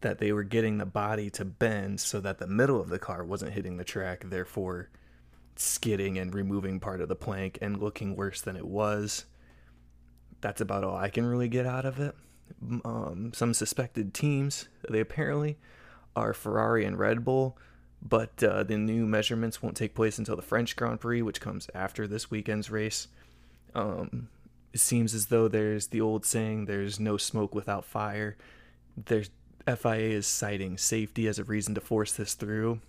that 0.00 0.18
they 0.18 0.32
were 0.32 0.44
getting 0.44 0.78
the 0.78 0.86
body 0.86 1.30
to 1.30 1.44
bend 1.44 2.00
so 2.00 2.20
that 2.20 2.38
the 2.38 2.46
middle 2.46 2.80
of 2.80 2.88
the 2.88 2.98
car 2.98 3.24
wasn't 3.24 3.52
hitting 3.52 3.76
the 3.76 3.84
track, 3.84 4.24
therefore 4.26 4.90
skidding 5.56 6.18
and 6.18 6.34
removing 6.34 6.78
part 6.78 7.00
of 7.00 7.08
the 7.08 7.16
plank 7.16 7.58
and 7.60 7.78
looking 7.78 8.14
worse 8.14 8.40
than 8.40 8.56
it 8.56 8.66
was. 8.66 9.24
That's 10.40 10.60
about 10.60 10.84
all 10.84 10.96
I 10.96 11.08
can 11.08 11.26
really 11.26 11.48
get 11.48 11.66
out 11.66 11.84
of 11.84 11.98
it. 11.98 12.14
Um, 12.84 13.32
some 13.34 13.52
suspected 13.52 14.14
teams, 14.14 14.68
they 14.88 15.00
apparently 15.00 15.58
are 16.18 16.34
Ferrari 16.34 16.84
and 16.84 16.98
Red 16.98 17.24
Bull, 17.24 17.56
but 18.02 18.42
uh, 18.42 18.62
the 18.62 18.76
new 18.76 19.06
measurements 19.06 19.62
won't 19.62 19.76
take 19.76 19.94
place 19.94 20.18
until 20.18 20.36
the 20.36 20.42
French 20.42 20.76
Grand 20.76 21.00
Prix, 21.00 21.22
which 21.22 21.40
comes 21.40 21.68
after 21.74 22.06
this 22.06 22.30
weekend's 22.30 22.70
race. 22.70 23.08
Um, 23.74 24.28
it 24.72 24.80
seems 24.80 25.14
as 25.14 25.26
though 25.26 25.48
there's 25.48 25.88
the 25.88 26.00
old 26.00 26.24
saying 26.26 26.64
there's 26.66 27.00
no 27.00 27.16
smoke 27.16 27.54
without 27.54 27.84
fire. 27.84 28.36
There's 28.96 29.30
FIA 29.66 30.10
is 30.10 30.26
citing 30.26 30.78
safety 30.78 31.26
as 31.26 31.38
a 31.38 31.44
reason 31.44 31.74
to 31.74 31.80
force 31.80 32.12
this 32.12 32.34
through. 32.34 32.80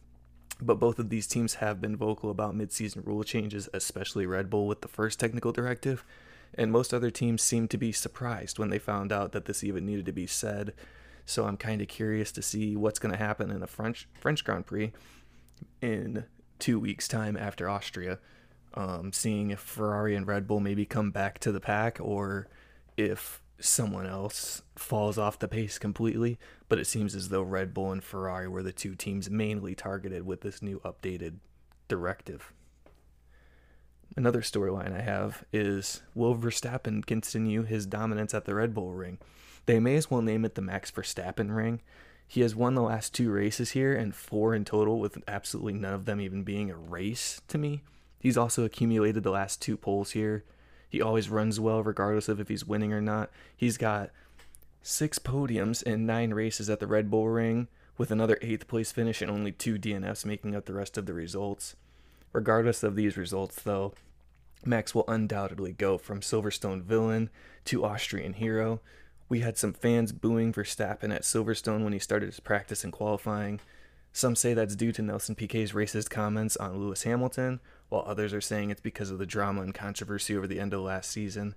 But 0.61 0.79
both 0.79 0.99
of 0.99 1.09
these 1.09 1.27
teams 1.27 1.55
have 1.55 1.79
been 1.79 1.95
vocal 1.95 2.29
about 2.29 2.55
midseason 2.55 3.05
rule 3.05 3.23
changes, 3.23 3.69
especially 3.73 4.25
Red 4.25 4.49
Bull 4.49 4.67
with 4.67 4.81
the 4.81 4.87
first 4.87 5.19
technical 5.19 5.51
directive. 5.51 6.03
And 6.53 6.71
most 6.71 6.93
other 6.93 7.11
teams 7.11 7.41
seem 7.41 7.67
to 7.69 7.77
be 7.77 7.91
surprised 7.91 8.59
when 8.59 8.69
they 8.69 8.79
found 8.79 9.11
out 9.11 9.31
that 9.31 9.45
this 9.45 9.63
even 9.63 9.85
needed 9.85 10.05
to 10.07 10.11
be 10.11 10.27
said. 10.27 10.73
So 11.29 11.45
I'm 11.45 11.57
kind 11.57 11.79
of 11.79 11.87
curious 11.87 12.31
to 12.31 12.41
see 12.41 12.75
what's 12.75 12.97
going 12.97 13.11
to 13.11 13.17
happen 13.17 13.51
in 13.51 13.59
the 13.59 13.67
French 13.67 14.07
French 14.19 14.43
Grand 14.43 14.65
Prix 14.65 14.91
in 15.79 16.25
two 16.57 16.79
weeks' 16.79 17.07
time 17.07 17.37
after 17.37 17.69
Austria 17.69 18.17
um, 18.73 19.13
seeing 19.13 19.51
if 19.51 19.59
Ferrari 19.59 20.15
and 20.15 20.25
Red 20.25 20.47
Bull 20.47 20.59
maybe 20.59 20.85
come 20.85 21.11
back 21.11 21.37
to 21.39 21.51
the 21.51 21.59
pack 21.59 21.99
or 22.01 22.47
if 22.97 23.43
someone 23.59 24.07
else 24.07 24.63
falls 24.75 25.19
off 25.19 25.37
the 25.37 25.47
pace 25.47 25.77
completely, 25.77 26.39
but 26.67 26.79
it 26.79 26.87
seems 26.87 27.13
as 27.13 27.29
though 27.29 27.43
Red 27.43 27.75
Bull 27.75 27.91
and 27.91 28.03
Ferrari 28.03 28.47
were 28.47 28.63
the 28.63 28.71
two 28.71 28.95
teams 28.95 29.29
mainly 29.29 29.75
targeted 29.75 30.25
with 30.25 30.41
this 30.41 30.63
new 30.63 30.79
updated 30.79 31.35
directive. 31.87 32.53
Another 34.17 34.41
storyline 34.41 34.97
I 34.97 35.01
have 35.01 35.43
is 35.53 36.01
will 36.15 36.35
Verstappen 36.35 37.05
continue 37.05 37.63
his 37.63 37.85
dominance 37.85 38.33
at 38.33 38.45
the 38.45 38.55
Red 38.55 38.73
Bull 38.73 38.93
ring? 38.93 39.19
They 39.69 39.79
may 39.79 39.97
as 39.97 40.09
well 40.09 40.23
name 40.23 40.45
it 40.45 40.55
the 40.55 40.63
Max 40.63 40.89
Verstappen 40.89 41.55
ring. 41.55 41.81
He 42.27 42.41
has 42.41 42.55
won 42.55 42.73
the 42.73 42.81
last 42.81 43.13
two 43.13 43.29
races 43.29 43.71
here 43.71 43.93
and 43.93 44.15
four 44.15 44.55
in 44.55 44.65
total, 44.65 44.99
with 44.99 45.21
absolutely 45.27 45.73
none 45.73 45.93
of 45.93 46.05
them 46.05 46.19
even 46.19 46.43
being 46.43 46.71
a 46.71 46.75
race 46.75 47.39
to 47.49 47.59
me. 47.59 47.83
He's 48.19 48.37
also 48.37 48.63
accumulated 48.65 49.21
the 49.21 49.29
last 49.29 49.61
two 49.61 49.77
poles 49.77 50.11
here 50.11 50.43
he 50.89 51.01
always 51.01 51.29
runs 51.29 51.59
well, 51.59 51.83
regardless 51.83 52.27
of 52.27 52.39
if 52.39 52.49
he's 52.49 52.65
winning 52.65 52.91
or 52.91 53.01
not. 53.01 53.29
He's 53.55 53.77
got 53.77 54.09
six 54.81 55.19
podiums 55.19 55.83
and 55.85 56.07
nine 56.07 56.33
races 56.33 56.67
at 56.69 56.79
the 56.79 56.87
Red 56.87 57.11
Bull 57.11 57.29
Ring, 57.29 57.67
with 57.95 58.09
another 58.09 58.39
eighth 58.41 58.67
place 58.67 58.91
finish 58.91 59.21
and 59.21 59.29
only 59.29 59.51
two 59.51 59.77
DNFs 59.77 60.25
making 60.25 60.55
up 60.55 60.65
the 60.65 60.73
rest 60.73 60.97
of 60.97 61.05
the 61.05 61.13
results. 61.13 61.75
Regardless 62.33 62.81
of 62.81 62.95
these 62.95 63.17
results, 63.17 63.61
though, 63.61 63.93
Max 64.65 64.95
will 64.95 65.05
undoubtedly 65.07 65.73
go 65.73 65.97
from 65.97 66.21
Silverstone 66.21 66.81
villain 66.81 67.29
to 67.65 67.85
Austrian 67.85 68.33
hero. 68.33 68.81
We 69.29 69.41
had 69.41 69.57
some 69.57 69.73
fans 69.73 70.11
booing 70.11 70.51
Verstappen 70.51 71.13
at 71.13 71.21
Silverstone 71.21 71.83
when 71.83 71.93
he 71.93 71.99
started 71.99 72.25
his 72.25 72.39
practice 72.39 72.83
and 72.83 72.91
qualifying. 72.91 73.59
Some 74.11 74.35
say 74.35 74.55
that's 74.55 74.75
due 74.75 74.91
to 74.91 75.03
Nelson 75.03 75.35
Piquet's 75.35 75.71
racist 75.71 76.09
comments 76.09 76.57
on 76.57 76.79
Lewis 76.79 77.03
Hamilton, 77.03 77.59
while 77.89 78.03
others 78.07 78.33
are 78.33 78.41
saying 78.41 78.71
it's 78.71 78.81
because 78.81 79.11
of 79.11 79.19
the 79.19 79.27
drama 79.27 79.61
and 79.61 79.73
controversy 79.73 80.35
over 80.35 80.47
the 80.47 80.59
end 80.59 80.73
of 80.73 80.81
last 80.81 81.11
season. 81.11 81.53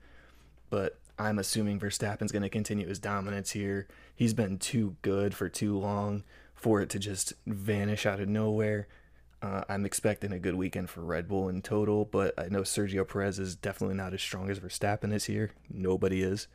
But 0.68 0.98
I'm 1.18 1.38
assuming 1.38 1.80
Verstappen's 1.80 2.32
going 2.32 2.42
to 2.42 2.50
continue 2.50 2.86
his 2.86 2.98
dominance 2.98 3.52
here. 3.52 3.86
He's 4.14 4.34
been 4.34 4.58
too 4.58 4.96
good 5.00 5.34
for 5.34 5.48
too 5.48 5.78
long 5.78 6.24
for 6.54 6.82
it 6.82 6.90
to 6.90 6.98
just 6.98 7.32
vanish 7.46 8.04
out 8.04 8.20
of 8.20 8.28
nowhere. 8.28 8.86
Uh, 9.40 9.62
I'm 9.68 9.84
expecting 9.84 10.32
a 10.32 10.38
good 10.38 10.54
weekend 10.54 10.90
for 10.90 11.00
Red 11.00 11.26
Bull 11.26 11.48
in 11.48 11.62
total, 11.62 12.04
but 12.04 12.38
I 12.38 12.48
know 12.48 12.62
Sergio 12.62 13.08
Perez 13.08 13.38
is 13.38 13.56
definitely 13.56 13.96
not 13.96 14.14
as 14.14 14.22
strong 14.22 14.50
as 14.50 14.60
Verstappen 14.60 15.12
is 15.12 15.24
here. 15.24 15.52
Nobody 15.68 16.22
is. 16.22 16.46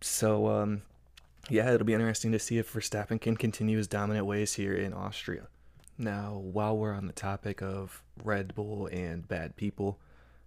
So, 0.00 0.48
um, 0.48 0.82
yeah, 1.48 1.72
it'll 1.72 1.86
be 1.86 1.94
interesting 1.94 2.32
to 2.32 2.38
see 2.38 2.58
if 2.58 2.72
Verstappen 2.72 3.20
can 3.20 3.36
continue 3.36 3.76
his 3.76 3.88
dominant 3.88 4.26
ways 4.26 4.54
here 4.54 4.74
in 4.74 4.92
Austria. 4.92 5.48
Now, 5.98 6.38
while 6.38 6.76
we're 6.76 6.94
on 6.94 7.06
the 7.06 7.12
topic 7.12 7.60
of 7.60 8.02
Red 8.22 8.54
Bull 8.54 8.86
and 8.86 9.28
bad 9.28 9.56
people, 9.56 9.98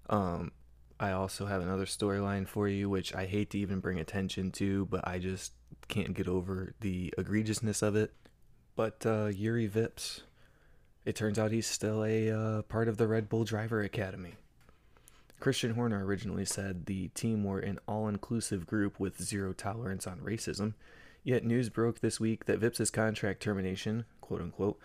um, 0.09 0.51
I 0.99 1.11
also 1.11 1.45
have 1.45 1.61
another 1.61 1.85
storyline 1.85 2.47
for 2.47 2.67
you, 2.67 2.89
which 2.89 3.13
I 3.13 3.25
hate 3.25 3.51
to 3.51 3.59
even 3.59 3.79
bring 3.79 3.99
attention 3.99 4.51
to, 4.53 4.85
but 4.85 5.07
I 5.07 5.19
just 5.19 5.53
can't 5.87 6.13
get 6.13 6.27
over 6.27 6.73
the 6.79 7.13
egregiousness 7.17 7.83
of 7.83 7.95
it. 7.95 8.13
But 8.75 9.05
uh, 9.05 9.29
Jüri 9.29 9.69
Vips, 9.69 10.21
it 11.05 11.15
turns 11.15 11.37
out 11.37 11.51
he's 11.51 11.67
still 11.67 12.03
a 12.03 12.31
uh, 12.31 12.61
part 12.63 12.87
of 12.87 12.97
the 12.97 13.07
Red 13.07 13.29
Bull 13.29 13.43
Driver 13.43 13.81
Academy. 13.81 14.35
Christian 15.43 15.73
Horner 15.73 16.05
originally 16.05 16.45
said 16.45 16.85
the 16.85 17.09
team 17.09 17.43
were 17.43 17.59
an 17.59 17.77
all 17.85 18.07
inclusive 18.07 18.65
group 18.65 18.97
with 18.97 19.21
zero 19.21 19.51
tolerance 19.51 20.07
on 20.07 20.21
racism, 20.21 20.73
yet 21.21 21.43
news 21.43 21.67
broke 21.67 21.99
this 21.99 22.17
week 22.17 22.45
that 22.45 22.61
Vips' 22.61 22.93
contract 22.93 23.43
termination, 23.43 24.05
quote 24.21 24.39
unquote, 24.39 24.79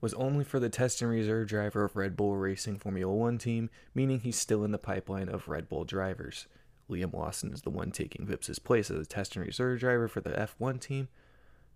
was 0.00 0.12
only 0.14 0.42
for 0.42 0.58
the 0.58 0.68
test 0.68 1.00
and 1.00 1.12
reserve 1.12 1.46
driver 1.46 1.84
of 1.84 1.94
Red 1.94 2.16
Bull 2.16 2.36
Racing 2.36 2.80
Formula 2.80 3.14
One 3.14 3.38
team, 3.38 3.70
meaning 3.94 4.18
he's 4.18 4.34
still 4.34 4.64
in 4.64 4.72
the 4.72 4.78
pipeline 4.78 5.28
of 5.28 5.46
Red 5.46 5.68
Bull 5.68 5.84
drivers. 5.84 6.48
Liam 6.90 7.14
Lawson 7.14 7.52
is 7.52 7.62
the 7.62 7.70
one 7.70 7.92
taking 7.92 8.26
Vips' 8.26 8.60
place 8.64 8.90
as 8.90 8.98
a 8.98 9.06
test 9.06 9.36
and 9.36 9.46
reserve 9.46 9.78
driver 9.78 10.08
for 10.08 10.20
the 10.20 10.30
F1 10.30 10.80
team, 10.80 11.06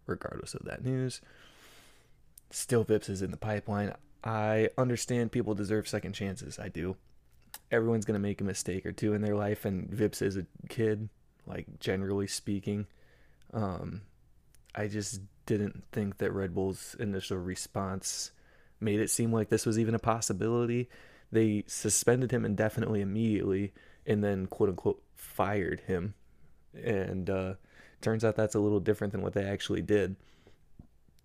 regardless 0.07 0.55
of 0.55 0.65
that 0.65 0.85
news. 0.85 1.21
Still, 2.51 2.85
Vips 2.85 3.09
is 3.09 3.23
in 3.23 3.31
the 3.31 3.37
pipeline. 3.37 3.95
I 4.25 4.71
understand 4.77 5.31
people 5.31 5.55
deserve 5.55 5.87
second 5.87 6.15
chances. 6.15 6.59
I 6.59 6.69
do. 6.69 6.97
Everyone's 7.71 8.05
to 8.05 8.19
make 8.19 8.41
a 8.41 8.45
mistake 8.45 8.87
or 8.87 8.93
two 8.93 9.15
in 9.15 9.23
their 9.23 9.35
life, 9.35 9.65
and 9.65 9.91
Vips 9.91 10.23
is 10.23 10.37
a 10.37 10.47
kid, 10.69 11.09
like, 11.47 11.67
generally 11.81 12.27
speaking. 12.27 12.87
Um, 13.53 14.03
I 14.75 14.89
just 14.89 15.21
didn't 15.47 15.85
think 15.93 16.19
that 16.19 16.33
Red 16.33 16.55
Bull's 16.55 16.97
initial 16.99 17.39
response 17.39 18.33
made 18.81 19.01
it 19.01 19.11
seem 19.11 19.33
like 19.33 19.49
this 19.49 19.67
was 19.67 19.79
even 19.79 19.95
a 19.95 20.01
possibility. 20.01 20.89
They 21.31 21.65
suspended 21.67 22.31
him 22.31 22.45
indefinitely 22.45 23.01
immediately 23.01 23.73
and 24.07 24.23
then 24.23 24.47
quote 24.47 24.69
unquote 24.71 25.03
fired 25.15 25.81
him. 25.87 26.15
And 26.75 27.31
uh, 27.31 27.55
turns 28.01 28.25
out 28.25 28.37
that's 28.37 28.55
a 28.55 28.61
little 28.61 28.81
different 28.81 29.13
than 29.13 29.23
what 29.23 29.33
they 29.33 29.45
actually 29.45 29.83
did. 29.83 30.17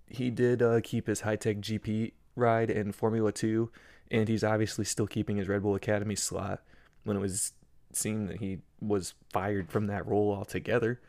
He 0.07 0.29
did 0.29 0.61
uh, 0.61 0.81
keep 0.83 1.07
his 1.07 1.21
Hitech 1.21 1.61
GP 1.61 2.13
ride 2.35 2.69
in 2.69 2.91
Formula 2.91 3.31
2, 3.31 3.69
and 4.11 4.27
he's 4.27 4.43
obviously 4.43 4.85
still 4.85 5.07
keeping 5.07 5.37
his 5.37 5.47
Red 5.47 5.63
Bull 5.63 5.75
Academy 5.75 6.15
slot 6.15 6.61
when 7.03 7.17
it 7.17 7.21
was 7.21 7.53
seen 7.91 8.27
that 8.27 8.37
he 8.37 8.59
was 8.81 9.13
fired 9.31 9.69
from 9.69 9.87
that 9.87 10.05
role 10.05 10.33
altogether. 10.33 10.99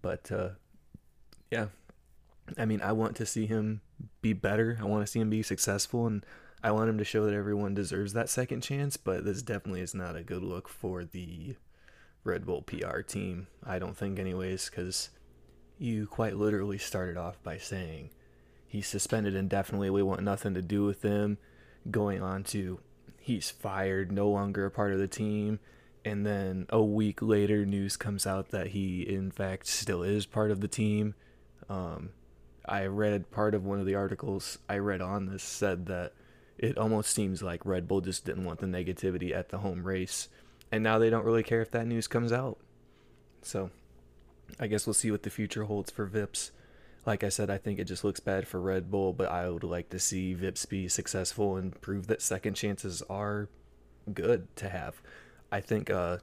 But 0.00 0.30
uh, 0.30 0.50
yeah, 1.50 1.66
I 2.58 2.64
mean, 2.64 2.80
I 2.82 2.92
want 2.92 3.16
to 3.16 3.26
see 3.26 3.46
him 3.46 3.80
be 4.22 4.32
better. 4.32 4.78
I 4.80 4.84
want 4.84 5.04
to 5.04 5.10
see 5.10 5.20
him 5.20 5.30
be 5.30 5.42
successful, 5.42 6.06
and 6.06 6.24
I 6.62 6.72
want 6.72 6.90
him 6.90 6.98
to 6.98 7.04
show 7.04 7.24
that 7.24 7.34
everyone 7.34 7.74
deserves 7.74 8.12
that 8.12 8.28
second 8.28 8.62
chance. 8.62 8.96
But 8.96 9.24
this 9.24 9.42
definitely 9.42 9.80
is 9.80 9.94
not 9.94 10.16
a 10.16 10.22
good 10.22 10.42
look 10.42 10.68
for 10.68 11.04
the 11.04 11.56
Red 12.24 12.46
Bull 12.46 12.62
PR 12.62 13.00
team. 13.00 13.48
I 13.64 13.78
don't 13.78 13.96
think, 13.96 14.18
anyways, 14.18 14.70
because 14.70 15.10
you 15.78 16.06
quite 16.06 16.36
literally 16.36 16.78
started 16.78 17.16
off 17.16 17.42
by 17.42 17.56
saying 17.56 18.10
he's 18.66 18.86
suspended 18.86 19.34
indefinitely. 19.34 19.90
We 19.90 20.02
want 20.02 20.22
nothing 20.22 20.54
to 20.54 20.62
do 20.62 20.84
with 20.84 21.02
him. 21.02 21.38
Going 21.88 22.22
on 22.22 22.44
to 22.44 22.80
he's 23.20 23.50
fired, 23.50 24.10
no 24.10 24.28
longer 24.28 24.66
a 24.66 24.70
part 24.70 24.92
of 24.92 24.98
the 24.98 25.08
team. 25.08 25.60
And 26.04 26.26
then 26.26 26.66
a 26.70 26.82
week 26.82 27.20
later, 27.20 27.64
news 27.66 27.96
comes 27.96 28.26
out 28.26 28.48
that 28.50 28.68
he, 28.68 29.02
in 29.02 29.30
fact, 29.30 29.66
still 29.66 30.02
is 30.02 30.26
part 30.26 30.50
of 30.50 30.60
the 30.60 30.68
team. 30.68 31.14
Um, 31.68 32.10
I 32.64 32.86
read 32.86 33.30
part 33.30 33.54
of 33.54 33.64
one 33.64 33.80
of 33.80 33.86
the 33.86 33.94
articles 33.94 34.58
I 34.68 34.78
read 34.78 35.00
on 35.00 35.26
this 35.26 35.42
said 35.42 35.86
that 35.86 36.14
it 36.58 36.78
almost 36.78 37.10
seems 37.10 37.42
like 37.42 37.64
Red 37.64 37.86
Bull 37.86 38.00
just 38.00 38.24
didn't 38.24 38.44
want 38.44 38.60
the 38.60 38.66
negativity 38.66 39.34
at 39.34 39.48
the 39.48 39.58
home 39.58 39.82
race, 39.82 40.28
and 40.70 40.82
now 40.82 40.98
they 40.98 41.10
don't 41.10 41.24
really 41.24 41.42
care 41.42 41.62
if 41.62 41.70
that 41.70 41.86
news 41.86 42.06
comes 42.06 42.32
out. 42.32 42.58
So, 43.42 43.70
I 44.58 44.66
guess 44.66 44.86
we'll 44.86 44.94
see 44.94 45.10
what 45.10 45.22
the 45.22 45.30
future 45.30 45.64
holds 45.64 45.90
for 45.90 46.06
Vips. 46.06 46.50
Like 47.06 47.24
I 47.24 47.30
said, 47.30 47.48
I 47.50 47.58
think 47.58 47.78
it 47.78 47.84
just 47.84 48.04
looks 48.04 48.20
bad 48.20 48.46
for 48.46 48.60
Red 48.60 48.90
Bull, 48.90 49.12
but 49.12 49.30
I 49.30 49.48
would 49.48 49.64
like 49.64 49.88
to 49.90 49.98
see 49.98 50.34
Vips 50.34 50.68
be 50.68 50.86
successful 50.86 51.56
and 51.56 51.80
prove 51.80 52.06
that 52.08 52.20
second 52.20 52.54
chances 52.54 53.02
are 53.08 53.48
good 54.12 54.54
to 54.56 54.68
have. 54.68 55.00
I 55.50 55.60
think 55.60 55.88
uh, 55.90 56.18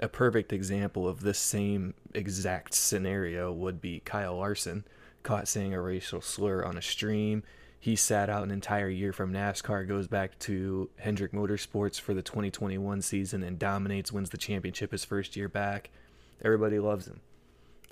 a 0.00 0.08
perfect 0.08 0.52
example 0.52 1.06
of 1.06 1.20
this 1.20 1.38
same 1.38 1.94
exact 2.14 2.74
scenario 2.74 3.52
would 3.52 3.80
be 3.80 4.00
Kyle 4.00 4.36
Larson 4.36 4.84
caught 5.22 5.48
saying 5.48 5.74
a 5.74 5.80
racial 5.80 6.20
slur 6.20 6.64
on 6.64 6.76
a 6.76 6.82
stream. 6.82 7.42
He 7.78 7.96
sat 7.96 8.30
out 8.30 8.44
an 8.44 8.50
entire 8.50 8.88
year 8.88 9.12
from 9.12 9.32
NASCAR, 9.32 9.86
goes 9.86 10.08
back 10.08 10.38
to 10.40 10.88
Hendrick 10.98 11.32
Motorsports 11.32 12.00
for 12.00 12.14
the 12.14 12.22
2021 12.22 13.02
season 13.02 13.42
and 13.42 13.58
dominates, 13.58 14.10
wins 14.10 14.30
the 14.30 14.38
championship 14.38 14.92
his 14.92 15.04
first 15.04 15.36
year 15.36 15.48
back. 15.48 15.90
Everybody 16.42 16.78
loves 16.78 17.06
him. 17.06 17.20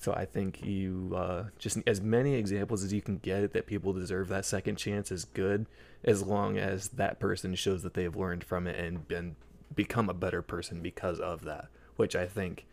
So 0.02 0.12
I 0.12 0.24
think 0.24 0.64
you 0.64 1.14
uh, 1.16 1.44
just 1.60 1.78
as 1.86 2.00
many 2.00 2.34
examples 2.34 2.82
as 2.82 2.92
you 2.92 3.00
can 3.00 3.18
get 3.18 3.52
that 3.52 3.68
people 3.68 3.92
deserve 3.92 4.26
that 4.30 4.44
second 4.44 4.74
chance 4.74 5.12
is 5.12 5.24
good, 5.24 5.66
as 6.02 6.24
long 6.24 6.58
as 6.58 6.88
that 6.88 7.20
person 7.20 7.54
shows 7.54 7.84
that 7.84 7.94
they've 7.94 8.16
learned 8.16 8.42
from 8.42 8.66
it 8.66 8.76
and 8.84 9.06
been 9.06 9.36
become 9.72 10.10
a 10.10 10.14
better 10.14 10.42
person 10.42 10.82
because 10.82 11.20
of 11.20 11.44
that. 11.44 11.68
Which 11.94 12.16
I 12.16 12.26
think 12.26 12.66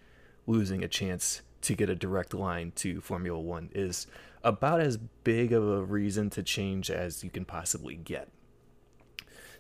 losing 0.48 0.84
a 0.84 0.88
chance 0.88 1.44
to 1.62 1.76
get 1.76 1.88
a 1.88 1.96
direct 1.96 2.34
line 2.34 2.72
to 2.78 3.00
Formula 3.00 3.40
One 3.40 3.70
is 3.76 4.08
about 4.44 4.82
as 4.82 4.98
big 4.98 5.54
of 5.54 5.70
a 5.70 5.84
reason 5.84 6.32
to 6.32 6.42
change 6.42 6.90
as 6.90 7.24
you 7.24 7.30
can 7.30 7.46
possibly 7.46 7.96
get. 7.96 8.30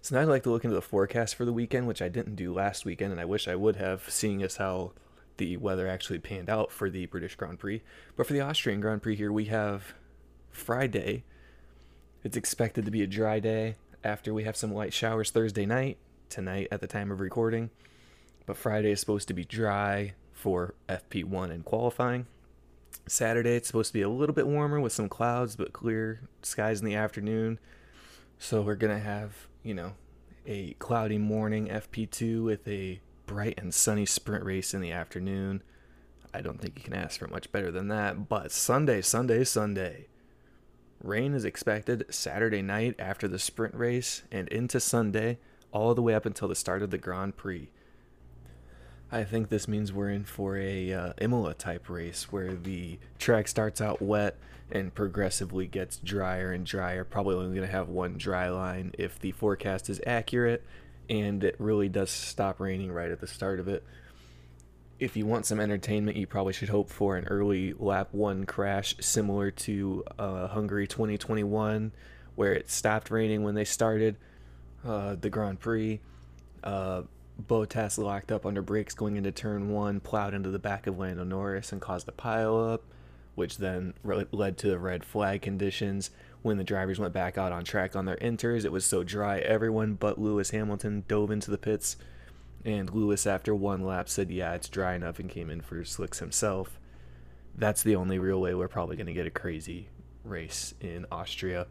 So 0.02 0.16
now 0.16 0.24
I'd 0.24 0.28
like 0.28 0.42
to 0.44 0.50
look 0.50 0.64
into 0.64 0.76
the 0.76 0.82
forecast 0.82 1.36
for 1.36 1.46
the 1.46 1.54
weekend, 1.54 1.86
which 1.86 2.02
I 2.02 2.10
didn't 2.10 2.36
do 2.36 2.52
last 2.52 2.84
weekend, 2.84 3.12
and 3.12 3.22
I 3.22 3.26
wish 3.26 3.48
I 3.48 3.56
would 3.56 3.76
have, 3.76 4.10
seeing 4.10 4.42
as 4.42 4.56
how 4.56 4.94
the 5.40 5.58
weather 5.58 5.88
actually 5.88 6.20
panned 6.20 6.50
out 6.50 6.72
for 6.72 6.90
the 6.90 7.08
British 7.08 7.36
Grand 7.36 7.58
Prix. 7.58 7.82
But 8.16 8.28
for 8.28 8.34
the 8.34 8.42
Austrian 8.42 8.80
Grand 8.80 9.02
Prix 9.02 9.16
here, 9.16 9.32
we 9.32 9.46
have 9.46 9.96
Friday. 10.52 11.24
It's 12.24 12.38
expected 12.38 12.86
to 12.86 12.92
be 12.92 13.02
a 13.02 13.08
dry 13.08 13.40
day 13.40 13.78
after 14.04 14.34
we 14.34 14.44
have 14.44 14.56
some 14.56 14.74
light 14.74 14.94
showers 14.94 15.32
Thursday 15.32 15.66
night, 15.66 15.98
tonight 16.30 16.68
at 16.72 16.82
the 16.82 16.88
time 16.88 17.10
of 17.10 17.20
recording. 17.20 17.72
But 18.46 18.58
Friday 18.58 18.92
is 18.92 19.00
supposed 19.00 19.28
to 19.30 19.34
be 19.34 19.46
dry 19.46 20.14
for 20.34 20.76
FP1 20.88 21.52
and 21.52 21.66
qualifying. 21.66 22.28
Saturday, 23.08 23.56
it's 23.56 23.68
supposed 23.68 23.90
to 23.90 23.94
be 23.94 24.02
a 24.02 24.10
little 24.10 24.36
bit 24.36 24.48
warmer 24.48 24.80
with 24.80 24.94
some 24.94 25.10
clouds, 25.10 25.56
but 25.56 25.74
clear 25.74 26.22
skies 26.42 26.80
in 26.80 26.86
the 26.86 26.96
afternoon. 26.96 27.60
So 28.38 28.62
we're 28.62 28.76
going 28.76 28.96
to 28.96 29.04
have, 29.04 29.48
you 29.64 29.74
know, 29.74 29.94
a 30.46 30.74
cloudy 30.80 31.18
morning 31.18 31.68
FP2 31.68 32.44
with 32.44 32.68
a 32.68 33.00
bright 33.30 33.60
and 33.60 33.72
sunny 33.72 34.08
sprint 34.08 34.44
race 34.44 34.74
in 34.74 34.82
the 34.82 34.92
afternoon. 34.92 35.62
I 36.34 36.42
don't 36.42 36.60
think 36.60 36.80
you 36.80 36.84
can 36.84 36.96
ask 36.96 37.20
for 37.20 37.28
much 37.28 37.52
better 37.52 37.70
than 37.70 37.88
that. 37.90 38.28
But 38.28 38.52
Sunday, 38.52 39.02
Sunday, 39.02 39.44
Sunday. 39.44 40.08
Rain 41.04 41.36
is 41.36 41.46
expected 41.46 42.06
Saturday 42.10 42.64
night 42.64 42.96
after 42.98 43.28
the 43.28 43.38
sprint 43.38 43.76
race 43.76 44.24
and 44.32 44.48
into 44.48 44.80
Sunday, 44.80 45.38
all 45.72 45.94
the 45.94 46.02
way 46.02 46.16
up 46.16 46.26
until 46.26 46.48
the 46.48 46.56
start 46.56 46.82
of 46.82 46.90
the 46.90 46.98
Grand 46.98 47.38
Prix. 47.38 47.70
I 49.12 49.24
think 49.24 49.50
this 49.50 49.68
means 49.68 49.94
we're 49.94 50.10
in 50.10 50.24
for 50.24 50.58
a 50.58 50.92
uh, 50.92 51.14
Imola 51.22 51.54
type 51.54 51.88
race 51.88 52.32
where 52.32 52.56
the 52.56 52.98
track 53.20 53.48
starts 53.48 53.80
out 53.80 54.02
wet 54.02 54.38
and 54.72 54.94
progressively 54.94 55.68
gets 55.68 55.98
drier 55.98 56.52
and 56.52 56.66
drier. 56.66 57.04
Probably 57.04 57.36
only 57.36 57.56
going 57.56 57.68
to 57.68 57.72
have 57.72 57.90
one 57.90 58.18
dry 58.18 58.50
line 58.50 58.92
if 58.98 59.20
the 59.20 59.34
forecast 59.34 59.88
is 59.88 60.02
accurate 60.08 60.64
and 61.10 61.44
it 61.44 61.56
really 61.60 61.90
does 61.90 62.12
stop 62.12 62.60
raining 62.60 62.92
right 62.92 63.12
at 63.12 63.20
the 63.20 63.28
start 63.28 63.60
of 63.60 63.68
it. 63.68 63.84
If 65.00 65.16
you 65.16 65.26
want 65.26 65.46
some 65.46 65.60
entertainment, 65.60 66.18
you 66.18 66.28
probably 66.28 66.54
should 66.54 66.70
hope 66.70 66.90
for 66.90 67.18
an 67.18 67.26
early 67.26 67.74
lap 67.74 68.10
one 68.12 68.46
crash 68.46 68.96
similar 69.00 69.50
to 69.52 70.04
uh, 70.20 70.48
Hungary 70.48 70.88
2021, 70.88 71.92
where 72.36 72.54
it 72.54 72.70
stopped 72.70 73.10
raining 73.10 73.44
when 73.44 73.56
they 73.56 73.66
started 73.66 74.18
uh, 74.86 75.16
the 75.16 75.30
Grand 75.30 75.60
Prix. 75.60 76.02
Uh, 76.64 77.04
Bottas 77.48 77.98
locked 77.98 78.32
up 78.32 78.46
under 78.46 78.62
brakes 78.62 78.94
going 78.94 79.16
into 79.16 79.32
turn 79.32 79.70
one, 79.70 80.02
plowed 80.02 80.34
into 80.34 80.50
the 80.50 80.60
back 80.60 80.88
of 80.88 81.00
Lando 81.00 81.24
Norris 81.24 81.72
and 81.72 81.80
caused 81.80 82.08
a 82.10 82.12
pileup, 82.12 82.82
which 83.36 83.58
then 83.58 83.94
re- 84.04 84.28
led 84.32 84.58
to 84.58 84.68
the 84.68 84.80
red 84.80 85.06
flag 85.06 85.42
conditions. 85.42 86.12
When 86.42 86.58
the 86.58 86.64
drivers 86.64 87.00
went 87.00 87.14
back 87.14 87.38
out 87.38 87.52
on 87.52 87.64
track 87.64 87.96
on 87.96 88.06
their 88.06 88.16
inters, 88.18 88.64
it 88.64 88.72
was 88.72 88.86
so 88.86 89.04
dry, 89.04 89.40
everyone 89.40 89.96
but 89.96 90.20
Lewis 90.20 90.52
Hamilton 90.52 91.04
dove 91.08 91.32
into 91.32 91.52
the 91.52 91.58
pits. 91.58 91.98
And 92.64 92.94
Lewis, 92.94 93.28
after 93.28 93.54
one 93.54 93.84
lap, 93.84 94.10
said, 94.10 94.32
Yeah, 94.32 94.54
it's 94.54 94.70
dry 94.70 94.96
enough, 94.96 95.20
and 95.20 95.30
came 95.30 95.50
in 95.50 95.62
for 95.62 95.84
slicks 95.84 96.20
himself. 96.20 96.80
That's 97.56 97.84
the 97.84 97.96
only 97.96 98.20
real 98.20 98.40
way 98.40 98.54
we're 98.54 98.68
probably 98.68 98.96
going 98.96 99.08
to 99.08 99.14
get 99.14 99.28
a 99.28 99.32
crazy 99.32 99.90
race 100.24 100.74
in 100.80 101.06
Austria. 101.12 101.68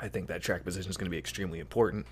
I 0.00 0.08
think 0.08 0.28
that 0.28 0.42
track 0.42 0.64
position 0.64 0.90
is 0.90 0.96
going 0.96 1.06
to 1.06 1.10
be 1.10 1.18
extremely 1.18 1.60
important 1.60 2.06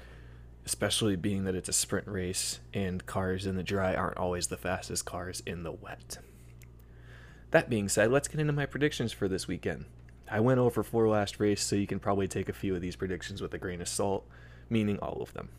especially 0.66 1.16
being 1.16 1.44
that 1.44 1.54
it's 1.54 1.68
a 1.68 1.72
sprint 1.72 2.08
race 2.08 2.60
and 2.72 3.04
cars 3.06 3.46
in 3.46 3.56
the 3.56 3.62
dry 3.62 3.94
aren't 3.94 4.16
always 4.16 4.46
the 4.46 4.56
fastest 4.56 5.04
cars 5.04 5.42
in 5.46 5.62
the 5.62 5.72
wet. 5.72 6.18
That 7.50 7.70
being 7.70 7.88
said, 7.88 8.10
let's 8.10 8.28
get 8.28 8.40
into 8.40 8.52
my 8.52 8.66
predictions 8.66 9.12
for 9.12 9.28
this 9.28 9.46
weekend. 9.46 9.84
I 10.30 10.40
went 10.40 10.60
over 10.60 10.82
four 10.82 11.08
last 11.08 11.38
race, 11.38 11.62
so 11.62 11.76
you 11.76 11.86
can 11.86 12.00
probably 12.00 12.28
take 12.28 12.48
a 12.48 12.54
few 12.54 12.74
of 12.74 12.80
these 12.80 12.96
predictions 12.96 13.42
with 13.42 13.52
a 13.54 13.58
grain 13.58 13.80
of 13.80 13.88
salt, 13.88 14.26
meaning 14.70 14.98
all 14.98 15.20
of 15.20 15.32
them. 15.34 15.50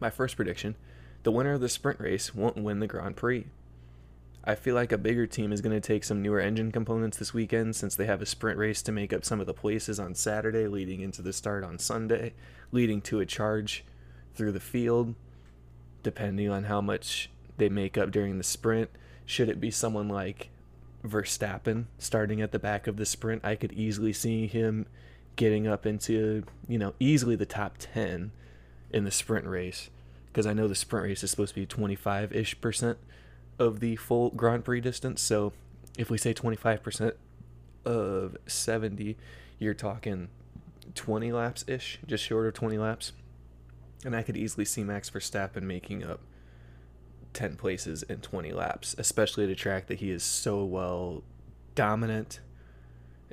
My 0.00 0.10
first 0.10 0.36
prediction 0.36 0.76
the 1.22 1.32
winner 1.32 1.54
of 1.54 1.60
the 1.60 1.68
sprint 1.68 1.98
race 1.98 2.34
won't 2.36 2.56
win 2.56 2.78
the 2.78 2.86
Grand 2.86 3.16
Prix. 3.16 3.46
I 4.44 4.54
feel 4.54 4.76
like 4.76 4.92
a 4.92 4.98
bigger 4.98 5.26
team 5.26 5.52
is 5.52 5.60
going 5.60 5.74
to 5.74 5.84
take 5.84 6.04
some 6.04 6.22
newer 6.22 6.38
engine 6.38 6.70
components 6.70 7.16
this 7.16 7.34
weekend 7.34 7.74
since 7.74 7.96
they 7.96 8.06
have 8.06 8.22
a 8.22 8.26
sprint 8.26 8.58
race 8.58 8.80
to 8.82 8.92
make 8.92 9.12
up 9.12 9.24
some 9.24 9.40
of 9.40 9.46
the 9.46 9.52
places 9.52 9.98
on 9.98 10.14
Saturday 10.14 10.68
leading 10.68 11.00
into 11.00 11.22
the 11.22 11.32
start 11.32 11.64
on 11.64 11.80
Sunday, 11.80 12.32
leading 12.70 13.00
to 13.02 13.18
a 13.18 13.26
charge 13.26 13.84
through 14.36 14.52
the 14.52 14.60
field, 14.60 15.16
depending 16.04 16.48
on 16.48 16.64
how 16.64 16.80
much 16.80 17.28
they 17.56 17.68
make 17.68 17.98
up 17.98 18.12
during 18.12 18.38
the 18.38 18.44
sprint. 18.44 18.88
Should 19.24 19.48
it 19.48 19.60
be 19.60 19.72
someone 19.72 20.08
like 20.08 20.50
Verstappen 21.04 21.86
starting 21.98 22.40
at 22.40 22.52
the 22.52 22.58
back 22.58 22.86
of 22.86 22.96
the 22.96 23.06
sprint, 23.06 23.44
I 23.44 23.54
could 23.54 23.72
easily 23.72 24.12
see 24.12 24.46
him 24.46 24.86
getting 25.36 25.66
up 25.66 25.86
into, 25.86 26.44
you 26.66 26.78
know, 26.78 26.94
easily 26.98 27.36
the 27.36 27.46
top 27.46 27.76
10 27.78 28.32
in 28.90 29.04
the 29.04 29.10
sprint 29.10 29.46
race 29.46 29.90
because 30.28 30.46
I 30.46 30.52
know 30.52 30.68
the 30.68 30.74
sprint 30.74 31.06
race 31.06 31.22
is 31.22 31.30
supposed 31.30 31.54
to 31.54 31.60
be 31.60 31.66
25 31.66 32.32
ish 32.32 32.60
percent 32.60 32.98
of 33.58 33.80
the 33.80 33.96
full 33.96 34.30
Grand 34.30 34.64
Prix 34.64 34.80
distance. 34.80 35.22
So 35.22 35.52
if 35.96 36.10
we 36.10 36.18
say 36.18 36.34
25% 36.34 37.12
of 37.84 38.36
70, 38.46 39.16
you're 39.58 39.74
talking 39.74 40.28
20 40.94 41.32
laps 41.32 41.64
ish, 41.66 41.98
just 42.06 42.24
short 42.24 42.46
of 42.46 42.54
20 42.54 42.78
laps. 42.78 43.12
And 44.04 44.14
I 44.14 44.22
could 44.22 44.36
easily 44.36 44.64
see 44.64 44.84
Max 44.84 45.08
Verstappen 45.10 45.62
making 45.62 46.04
up 46.04 46.20
10 47.36 47.56
places 47.56 48.02
in 48.04 48.20
20 48.20 48.50
laps, 48.52 48.96
especially 48.98 49.44
at 49.44 49.50
a 49.50 49.54
track 49.54 49.86
that 49.86 50.00
he 50.00 50.10
is 50.10 50.24
so 50.24 50.64
well 50.64 51.22
dominant 51.74 52.40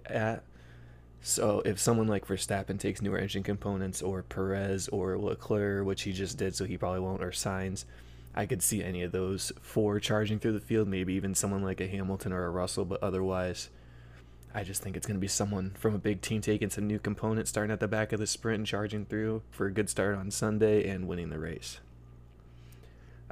at. 0.05 0.43
So 1.21 1.61
if 1.63 1.79
someone 1.79 2.07
like 2.07 2.27
Verstappen 2.27 2.77
takes 2.77 3.01
newer 3.01 3.17
engine 3.17 3.43
components, 3.43 4.01
or 4.01 4.21
Perez 4.23 4.89
or 4.89 5.17
Leclerc, 5.17 5.85
which 5.85 6.01
he 6.01 6.11
just 6.11 6.37
did, 6.37 6.53
so 6.53 6.65
he 6.65 6.77
probably 6.77 6.99
won't, 6.99 7.23
or 7.23 7.31
Sainz, 7.31 7.85
I 8.35 8.45
could 8.45 8.61
see 8.61 8.83
any 8.83 9.03
of 9.03 9.13
those 9.13 9.53
four 9.61 10.01
charging 10.01 10.37
through 10.37 10.51
the 10.51 10.59
field, 10.59 10.89
maybe 10.89 11.13
even 11.13 11.33
someone 11.33 11.63
like 11.63 11.79
a 11.79 11.87
Hamilton 11.87 12.33
or 12.33 12.43
a 12.43 12.49
Russell, 12.49 12.83
but 12.83 13.01
otherwise, 13.01 13.69
I 14.53 14.65
just 14.65 14.83
think 14.83 14.97
it's 14.97 15.07
going 15.07 15.15
to 15.15 15.21
be 15.21 15.29
someone 15.29 15.71
from 15.79 15.95
a 15.95 15.99
big 15.99 16.19
team 16.21 16.41
taking 16.41 16.69
some 16.69 16.87
new 16.87 16.99
components, 16.99 17.51
starting 17.51 17.71
at 17.71 17.79
the 17.79 17.87
back 17.87 18.11
of 18.11 18.19
the 18.19 18.27
sprint 18.27 18.57
and 18.57 18.67
charging 18.67 19.05
through 19.05 19.43
for 19.49 19.67
a 19.67 19.71
good 19.71 19.89
start 19.89 20.17
on 20.17 20.29
Sunday 20.29 20.89
and 20.89 21.07
winning 21.07 21.29
the 21.29 21.39
race. 21.39 21.79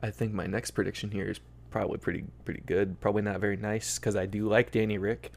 I 0.01 0.09
think 0.09 0.33
my 0.33 0.47
next 0.47 0.71
prediction 0.71 1.11
here 1.11 1.29
is 1.29 1.39
probably 1.69 1.97
pretty 1.97 2.25
pretty 2.45 2.61
good. 2.65 2.99
Probably 2.99 3.21
not 3.21 3.39
very 3.39 3.57
nice 3.57 3.97
because 3.97 4.15
I 4.15 4.25
do 4.25 4.47
like 4.47 4.71
Danny 4.71 4.97
Ric, 4.97 5.31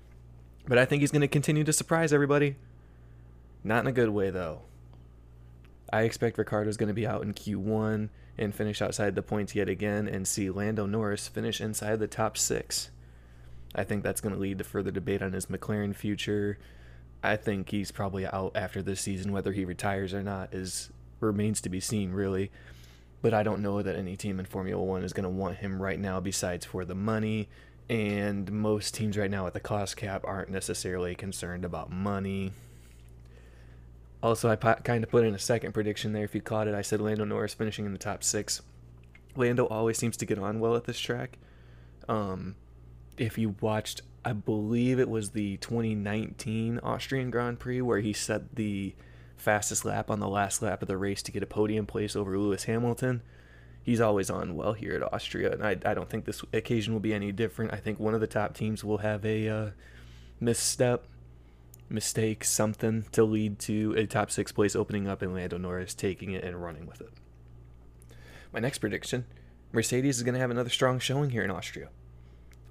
but 0.66 0.78
I 0.78 0.84
think 0.84 1.00
he's 1.00 1.10
going 1.10 1.22
to 1.22 1.28
continue 1.28 1.64
to 1.64 1.72
surprise 1.72 2.12
everybody. 2.12 2.56
Not 3.62 3.80
in 3.80 3.86
a 3.86 3.92
good 3.92 4.10
way 4.10 4.30
though. 4.30 4.62
I 5.92 6.02
expect 6.02 6.38
Ricciardo's 6.38 6.76
going 6.76 6.88
to 6.88 6.94
be 6.94 7.06
out 7.06 7.22
in 7.22 7.34
Q1 7.34 8.08
and 8.36 8.54
finish 8.54 8.82
outside 8.82 9.14
the 9.14 9.22
points 9.22 9.54
yet 9.54 9.68
again 9.68 10.08
and 10.08 10.26
see 10.26 10.50
Lando 10.50 10.86
Norris 10.86 11.28
finish 11.28 11.60
inside 11.60 12.00
the 12.00 12.08
top 12.08 12.36
six. 12.36 12.90
I 13.74 13.84
think 13.84 14.02
that's 14.02 14.20
going 14.20 14.34
to 14.34 14.40
lead 14.40 14.58
to 14.58 14.64
further 14.64 14.90
debate 14.90 15.22
on 15.22 15.32
his 15.32 15.46
McLaren 15.46 15.94
future. 15.94 16.58
I 17.22 17.36
think 17.36 17.70
he's 17.70 17.90
probably 17.90 18.26
out 18.26 18.52
after 18.54 18.82
this 18.82 19.00
season. 19.00 19.32
Whether 19.32 19.52
he 19.52 19.64
retires 19.64 20.12
or 20.12 20.22
not 20.22 20.52
is 20.52 20.90
remains 21.20 21.60
to 21.62 21.68
be 21.68 21.80
seen, 21.80 22.12
really. 22.12 22.50
But 23.24 23.32
I 23.32 23.42
don't 23.42 23.62
know 23.62 23.80
that 23.80 23.96
any 23.96 24.18
team 24.18 24.38
in 24.38 24.44
Formula 24.44 24.82
One 24.82 25.02
is 25.02 25.14
going 25.14 25.24
to 25.24 25.30
want 25.30 25.56
him 25.56 25.80
right 25.80 25.98
now, 25.98 26.20
besides 26.20 26.66
for 26.66 26.84
the 26.84 26.94
money. 26.94 27.48
And 27.88 28.52
most 28.52 28.92
teams 28.92 29.16
right 29.16 29.30
now 29.30 29.46
at 29.46 29.54
the 29.54 29.60
cost 29.60 29.96
cap 29.96 30.26
aren't 30.26 30.50
necessarily 30.50 31.14
concerned 31.14 31.64
about 31.64 31.90
money. 31.90 32.52
Also, 34.22 34.50
I 34.50 34.56
kind 34.56 35.02
of 35.02 35.08
put 35.08 35.24
in 35.24 35.34
a 35.34 35.38
second 35.38 35.72
prediction 35.72 36.12
there. 36.12 36.24
If 36.24 36.34
you 36.34 36.42
caught 36.42 36.68
it, 36.68 36.74
I 36.74 36.82
said 36.82 37.00
Lando 37.00 37.24
Norris 37.24 37.54
finishing 37.54 37.86
in 37.86 37.94
the 37.94 37.98
top 37.98 38.22
six. 38.22 38.60
Lando 39.36 39.64
always 39.68 39.96
seems 39.96 40.18
to 40.18 40.26
get 40.26 40.38
on 40.38 40.60
well 40.60 40.76
at 40.76 40.84
this 40.84 41.00
track. 41.00 41.38
Um, 42.06 42.56
if 43.16 43.38
you 43.38 43.54
watched, 43.62 44.02
I 44.22 44.34
believe 44.34 45.00
it 45.00 45.08
was 45.08 45.30
the 45.30 45.56
2019 45.56 46.78
Austrian 46.82 47.30
Grand 47.30 47.58
Prix 47.58 47.80
where 47.80 48.00
he 48.00 48.12
set 48.12 48.56
the 48.56 48.94
fastest 49.44 49.84
lap 49.84 50.10
on 50.10 50.20
the 50.20 50.28
last 50.28 50.62
lap 50.62 50.82
of 50.82 50.88
the 50.88 50.96
race 50.96 51.22
to 51.22 51.32
get 51.32 51.42
a 51.42 51.46
podium 51.46 51.86
place 51.86 52.16
over 52.16 52.36
Lewis 52.38 52.64
Hamilton. 52.64 53.22
He's 53.82 54.00
always 54.00 54.30
on 54.30 54.56
well 54.56 54.72
here 54.72 54.94
at 54.94 55.12
Austria, 55.12 55.52
and 55.52 55.62
I, 55.62 55.76
I 55.84 55.92
don't 55.92 56.08
think 56.08 56.24
this 56.24 56.42
occasion 56.52 56.94
will 56.94 57.00
be 57.00 57.12
any 57.12 57.32
different. 57.32 57.72
I 57.72 57.76
think 57.76 58.00
one 58.00 58.14
of 58.14 58.20
the 58.20 58.26
top 58.26 58.54
teams 58.54 58.82
will 58.82 58.98
have 58.98 59.24
a 59.26 59.48
uh, 59.48 59.70
misstep 60.40 61.04
mistake, 61.90 62.44
something 62.44 63.04
to 63.12 63.24
lead 63.24 63.58
to 63.60 63.94
a 63.96 64.06
top 64.06 64.30
six 64.30 64.52
place 64.52 64.74
opening 64.74 65.06
up 65.06 65.20
and 65.20 65.34
Lando 65.34 65.58
Norris 65.58 65.94
taking 65.94 66.32
it 66.32 66.42
and 66.42 66.62
running 66.62 66.86
with 66.86 67.02
it. 67.02 67.12
My 68.52 68.60
next 68.60 68.78
prediction 68.78 69.26
Mercedes 69.72 70.16
is 70.16 70.22
going 70.22 70.34
to 70.34 70.40
have 70.40 70.50
another 70.50 70.70
strong 70.70 70.98
showing 70.98 71.30
here 71.30 71.42
in 71.42 71.50
Austria. 71.50 71.88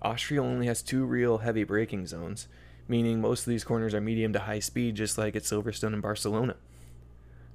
Austria 0.01 0.41
only 0.41 0.67
has 0.67 0.81
two 0.81 1.05
real 1.05 1.39
heavy 1.39 1.63
braking 1.63 2.07
zones, 2.07 2.47
meaning 2.87 3.21
most 3.21 3.41
of 3.41 3.51
these 3.51 3.63
corners 3.63 3.93
are 3.93 4.01
medium 4.01 4.33
to 4.33 4.39
high 4.39 4.59
speed, 4.59 4.95
just 4.95 5.17
like 5.17 5.35
at 5.35 5.43
Silverstone 5.43 5.93
and 5.93 6.01
Barcelona. 6.01 6.55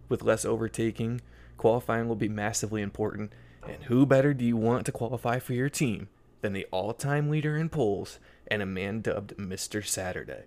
With 0.08 0.22
less 0.22 0.44
overtaking, 0.44 1.20
qualifying 1.56 2.08
will 2.08 2.16
be 2.16 2.28
massively 2.28 2.82
important, 2.82 3.32
and 3.66 3.84
who 3.84 4.06
better 4.06 4.32
do 4.32 4.44
you 4.44 4.56
want 4.56 4.86
to 4.86 4.92
qualify 4.92 5.38
for 5.38 5.52
your 5.52 5.68
team 5.68 6.08
than 6.40 6.52
the 6.52 6.66
all 6.70 6.94
time 6.94 7.28
leader 7.28 7.56
in 7.56 7.68
poles 7.68 8.18
and 8.46 8.62
a 8.62 8.66
man 8.66 9.00
dubbed 9.00 9.36
Mr. 9.36 9.84
Saturday? 9.84 10.44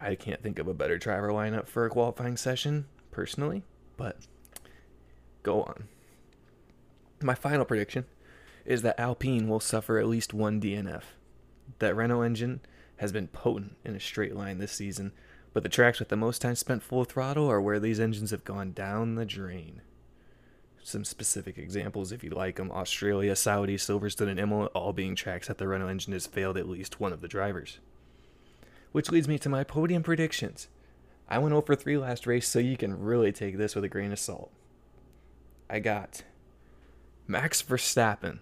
I 0.00 0.16
can't 0.16 0.42
think 0.42 0.58
of 0.58 0.66
a 0.66 0.74
better 0.74 0.98
driver 0.98 1.28
lineup 1.28 1.68
for 1.68 1.86
a 1.86 1.90
qualifying 1.90 2.36
session, 2.36 2.86
personally, 3.12 3.62
but 3.96 4.18
go 5.42 5.62
on. 5.62 5.84
My 7.22 7.36
final 7.36 7.64
prediction 7.64 8.06
is 8.64 8.82
that 8.82 8.98
Alpine 8.98 9.48
will 9.48 9.60
suffer 9.60 9.98
at 9.98 10.08
least 10.08 10.34
one 10.34 10.60
DNF. 10.60 11.02
That 11.78 11.96
Renault 11.96 12.22
engine 12.22 12.60
has 13.02 13.10
been 13.10 13.26
potent 13.26 13.74
in 13.84 13.96
a 13.96 14.00
straight 14.00 14.36
line 14.36 14.58
this 14.58 14.70
season, 14.70 15.10
but 15.52 15.64
the 15.64 15.68
tracks 15.68 15.98
with 15.98 16.08
the 16.08 16.16
most 16.16 16.40
time 16.40 16.54
spent 16.54 16.84
full 16.84 17.04
throttle 17.04 17.50
are 17.50 17.60
where 17.60 17.80
these 17.80 17.98
engines 17.98 18.30
have 18.30 18.44
gone 18.44 18.70
down 18.70 19.16
the 19.16 19.24
drain. 19.24 19.82
Some 20.84 21.04
specific 21.04 21.58
examples, 21.58 22.12
if 22.12 22.22
you 22.22 22.30
like 22.30 22.56
them 22.56 22.70
Australia, 22.70 23.34
Saudi, 23.34 23.76
Silverstone, 23.76 24.28
and 24.28 24.38
Imola, 24.38 24.66
all 24.66 24.92
being 24.92 25.16
tracks 25.16 25.48
that 25.48 25.58
the 25.58 25.66
Renault 25.66 25.88
engine 25.88 26.12
has 26.12 26.28
failed 26.28 26.56
at 26.56 26.68
least 26.68 27.00
one 27.00 27.12
of 27.12 27.20
the 27.20 27.28
drivers. 27.28 27.80
Which 28.92 29.10
leads 29.10 29.26
me 29.26 29.36
to 29.40 29.48
my 29.48 29.64
podium 29.64 30.04
predictions. 30.04 30.68
I 31.28 31.38
went 31.38 31.54
over 31.54 31.74
3 31.74 31.98
last 31.98 32.24
race, 32.24 32.48
so 32.48 32.60
you 32.60 32.76
can 32.76 33.00
really 33.00 33.32
take 33.32 33.58
this 33.58 33.74
with 33.74 33.82
a 33.82 33.88
grain 33.88 34.12
of 34.12 34.20
salt. 34.20 34.52
I 35.68 35.80
got 35.80 36.22
Max 37.26 37.62
Verstappen 37.62 38.38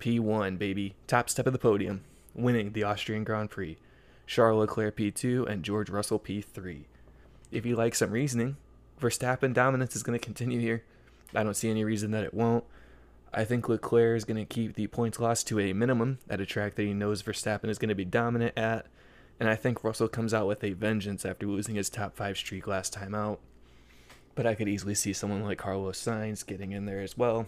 P1, 0.00 0.58
baby. 0.58 0.96
Top 1.06 1.30
step 1.30 1.46
of 1.46 1.52
the 1.52 1.58
podium, 1.60 2.02
winning 2.34 2.72
the 2.72 2.82
Austrian 2.82 3.22
Grand 3.22 3.50
Prix. 3.50 3.78
Charles 4.26 4.60
Leclerc 4.60 4.96
P2 4.96 5.46
and 5.48 5.62
George 5.62 5.90
Russell 5.90 6.18
P3. 6.18 6.84
If 7.50 7.66
you 7.66 7.76
like 7.76 7.94
some 7.94 8.10
reasoning, 8.10 8.56
Verstappen 9.00 9.52
dominance 9.52 9.96
is 9.96 10.02
going 10.02 10.18
to 10.18 10.24
continue 10.24 10.60
here. 10.60 10.84
I 11.34 11.42
don't 11.42 11.56
see 11.56 11.70
any 11.70 11.84
reason 11.84 12.10
that 12.12 12.24
it 12.24 12.34
won't. 12.34 12.64
I 13.34 13.44
think 13.44 13.68
Leclerc 13.68 14.16
is 14.16 14.24
going 14.24 14.36
to 14.36 14.44
keep 14.44 14.74
the 14.74 14.86
points 14.88 15.18
loss 15.18 15.42
to 15.44 15.58
a 15.58 15.72
minimum 15.72 16.18
at 16.28 16.40
a 16.40 16.46
track 16.46 16.74
that 16.74 16.82
he 16.82 16.92
knows 16.92 17.22
Verstappen 17.22 17.68
is 17.68 17.78
going 17.78 17.88
to 17.88 17.94
be 17.94 18.04
dominant 18.04 18.56
at. 18.58 18.86
And 19.40 19.48
I 19.48 19.56
think 19.56 19.82
Russell 19.82 20.08
comes 20.08 20.34
out 20.34 20.46
with 20.46 20.62
a 20.62 20.72
vengeance 20.72 21.24
after 21.24 21.46
losing 21.46 21.74
his 21.74 21.90
top 21.90 22.14
five 22.14 22.36
streak 22.36 22.66
last 22.66 22.92
time 22.92 23.14
out. 23.14 23.40
But 24.34 24.46
I 24.46 24.54
could 24.54 24.68
easily 24.68 24.94
see 24.94 25.12
someone 25.12 25.42
like 25.42 25.58
Carlos 25.58 26.00
Sainz 26.00 26.46
getting 26.46 26.72
in 26.72 26.84
there 26.84 27.00
as 27.00 27.16
well. 27.16 27.46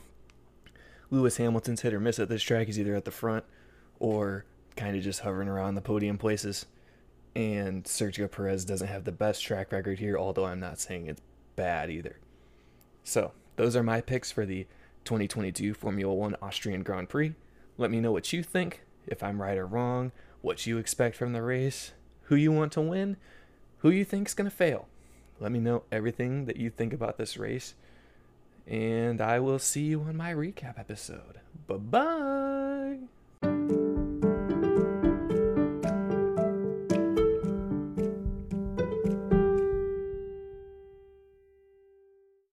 Lewis 1.10 1.36
Hamilton's 1.36 1.82
hit 1.82 1.94
or 1.94 2.00
miss 2.00 2.18
at 2.18 2.28
this 2.28 2.42
track. 2.42 2.66
He's 2.66 2.80
either 2.80 2.96
at 2.96 3.04
the 3.04 3.10
front 3.10 3.44
or 4.00 4.44
kind 4.76 4.96
of 4.96 5.02
just 5.02 5.20
hovering 5.20 5.48
around 5.48 5.74
the 5.74 5.80
podium 5.80 6.18
places. 6.18 6.66
And 7.36 7.84
Sergio 7.84 8.30
Perez 8.30 8.64
doesn't 8.64 8.86
have 8.86 9.04
the 9.04 9.12
best 9.12 9.42
track 9.42 9.72
record 9.72 9.98
here, 9.98 10.16
although 10.16 10.44
I'm 10.46 10.60
not 10.60 10.78
saying 10.78 11.06
it's 11.06 11.22
bad 11.56 11.90
either. 11.90 12.18
So, 13.02 13.32
those 13.56 13.76
are 13.76 13.82
my 13.82 14.00
picks 14.00 14.30
for 14.30 14.46
the 14.46 14.66
2022 15.04 15.74
Formula 15.74 16.12
One 16.12 16.36
Austrian 16.40 16.82
Grand 16.82 17.08
Prix. 17.08 17.34
Let 17.76 17.90
me 17.90 18.00
know 18.00 18.12
what 18.12 18.32
you 18.32 18.42
think, 18.42 18.82
if 19.06 19.22
I'm 19.22 19.42
right 19.42 19.58
or 19.58 19.66
wrong, 19.66 20.12
what 20.42 20.66
you 20.66 20.78
expect 20.78 21.16
from 21.16 21.32
the 21.32 21.42
race, 21.42 21.92
who 22.24 22.36
you 22.36 22.52
want 22.52 22.72
to 22.72 22.80
win, 22.80 23.16
who 23.78 23.90
you 23.90 24.04
think's 24.04 24.34
going 24.34 24.50
to 24.50 24.56
fail. 24.56 24.88
Let 25.40 25.52
me 25.52 25.58
know 25.58 25.82
everything 25.90 26.46
that 26.46 26.56
you 26.56 26.70
think 26.70 26.92
about 26.92 27.18
this 27.18 27.36
race, 27.36 27.74
and 28.66 29.20
I 29.20 29.40
will 29.40 29.58
see 29.58 29.82
you 29.82 30.02
on 30.02 30.16
my 30.16 30.32
recap 30.32 30.78
episode. 30.78 31.40
Bye 31.66 31.76
bye. 31.76 33.23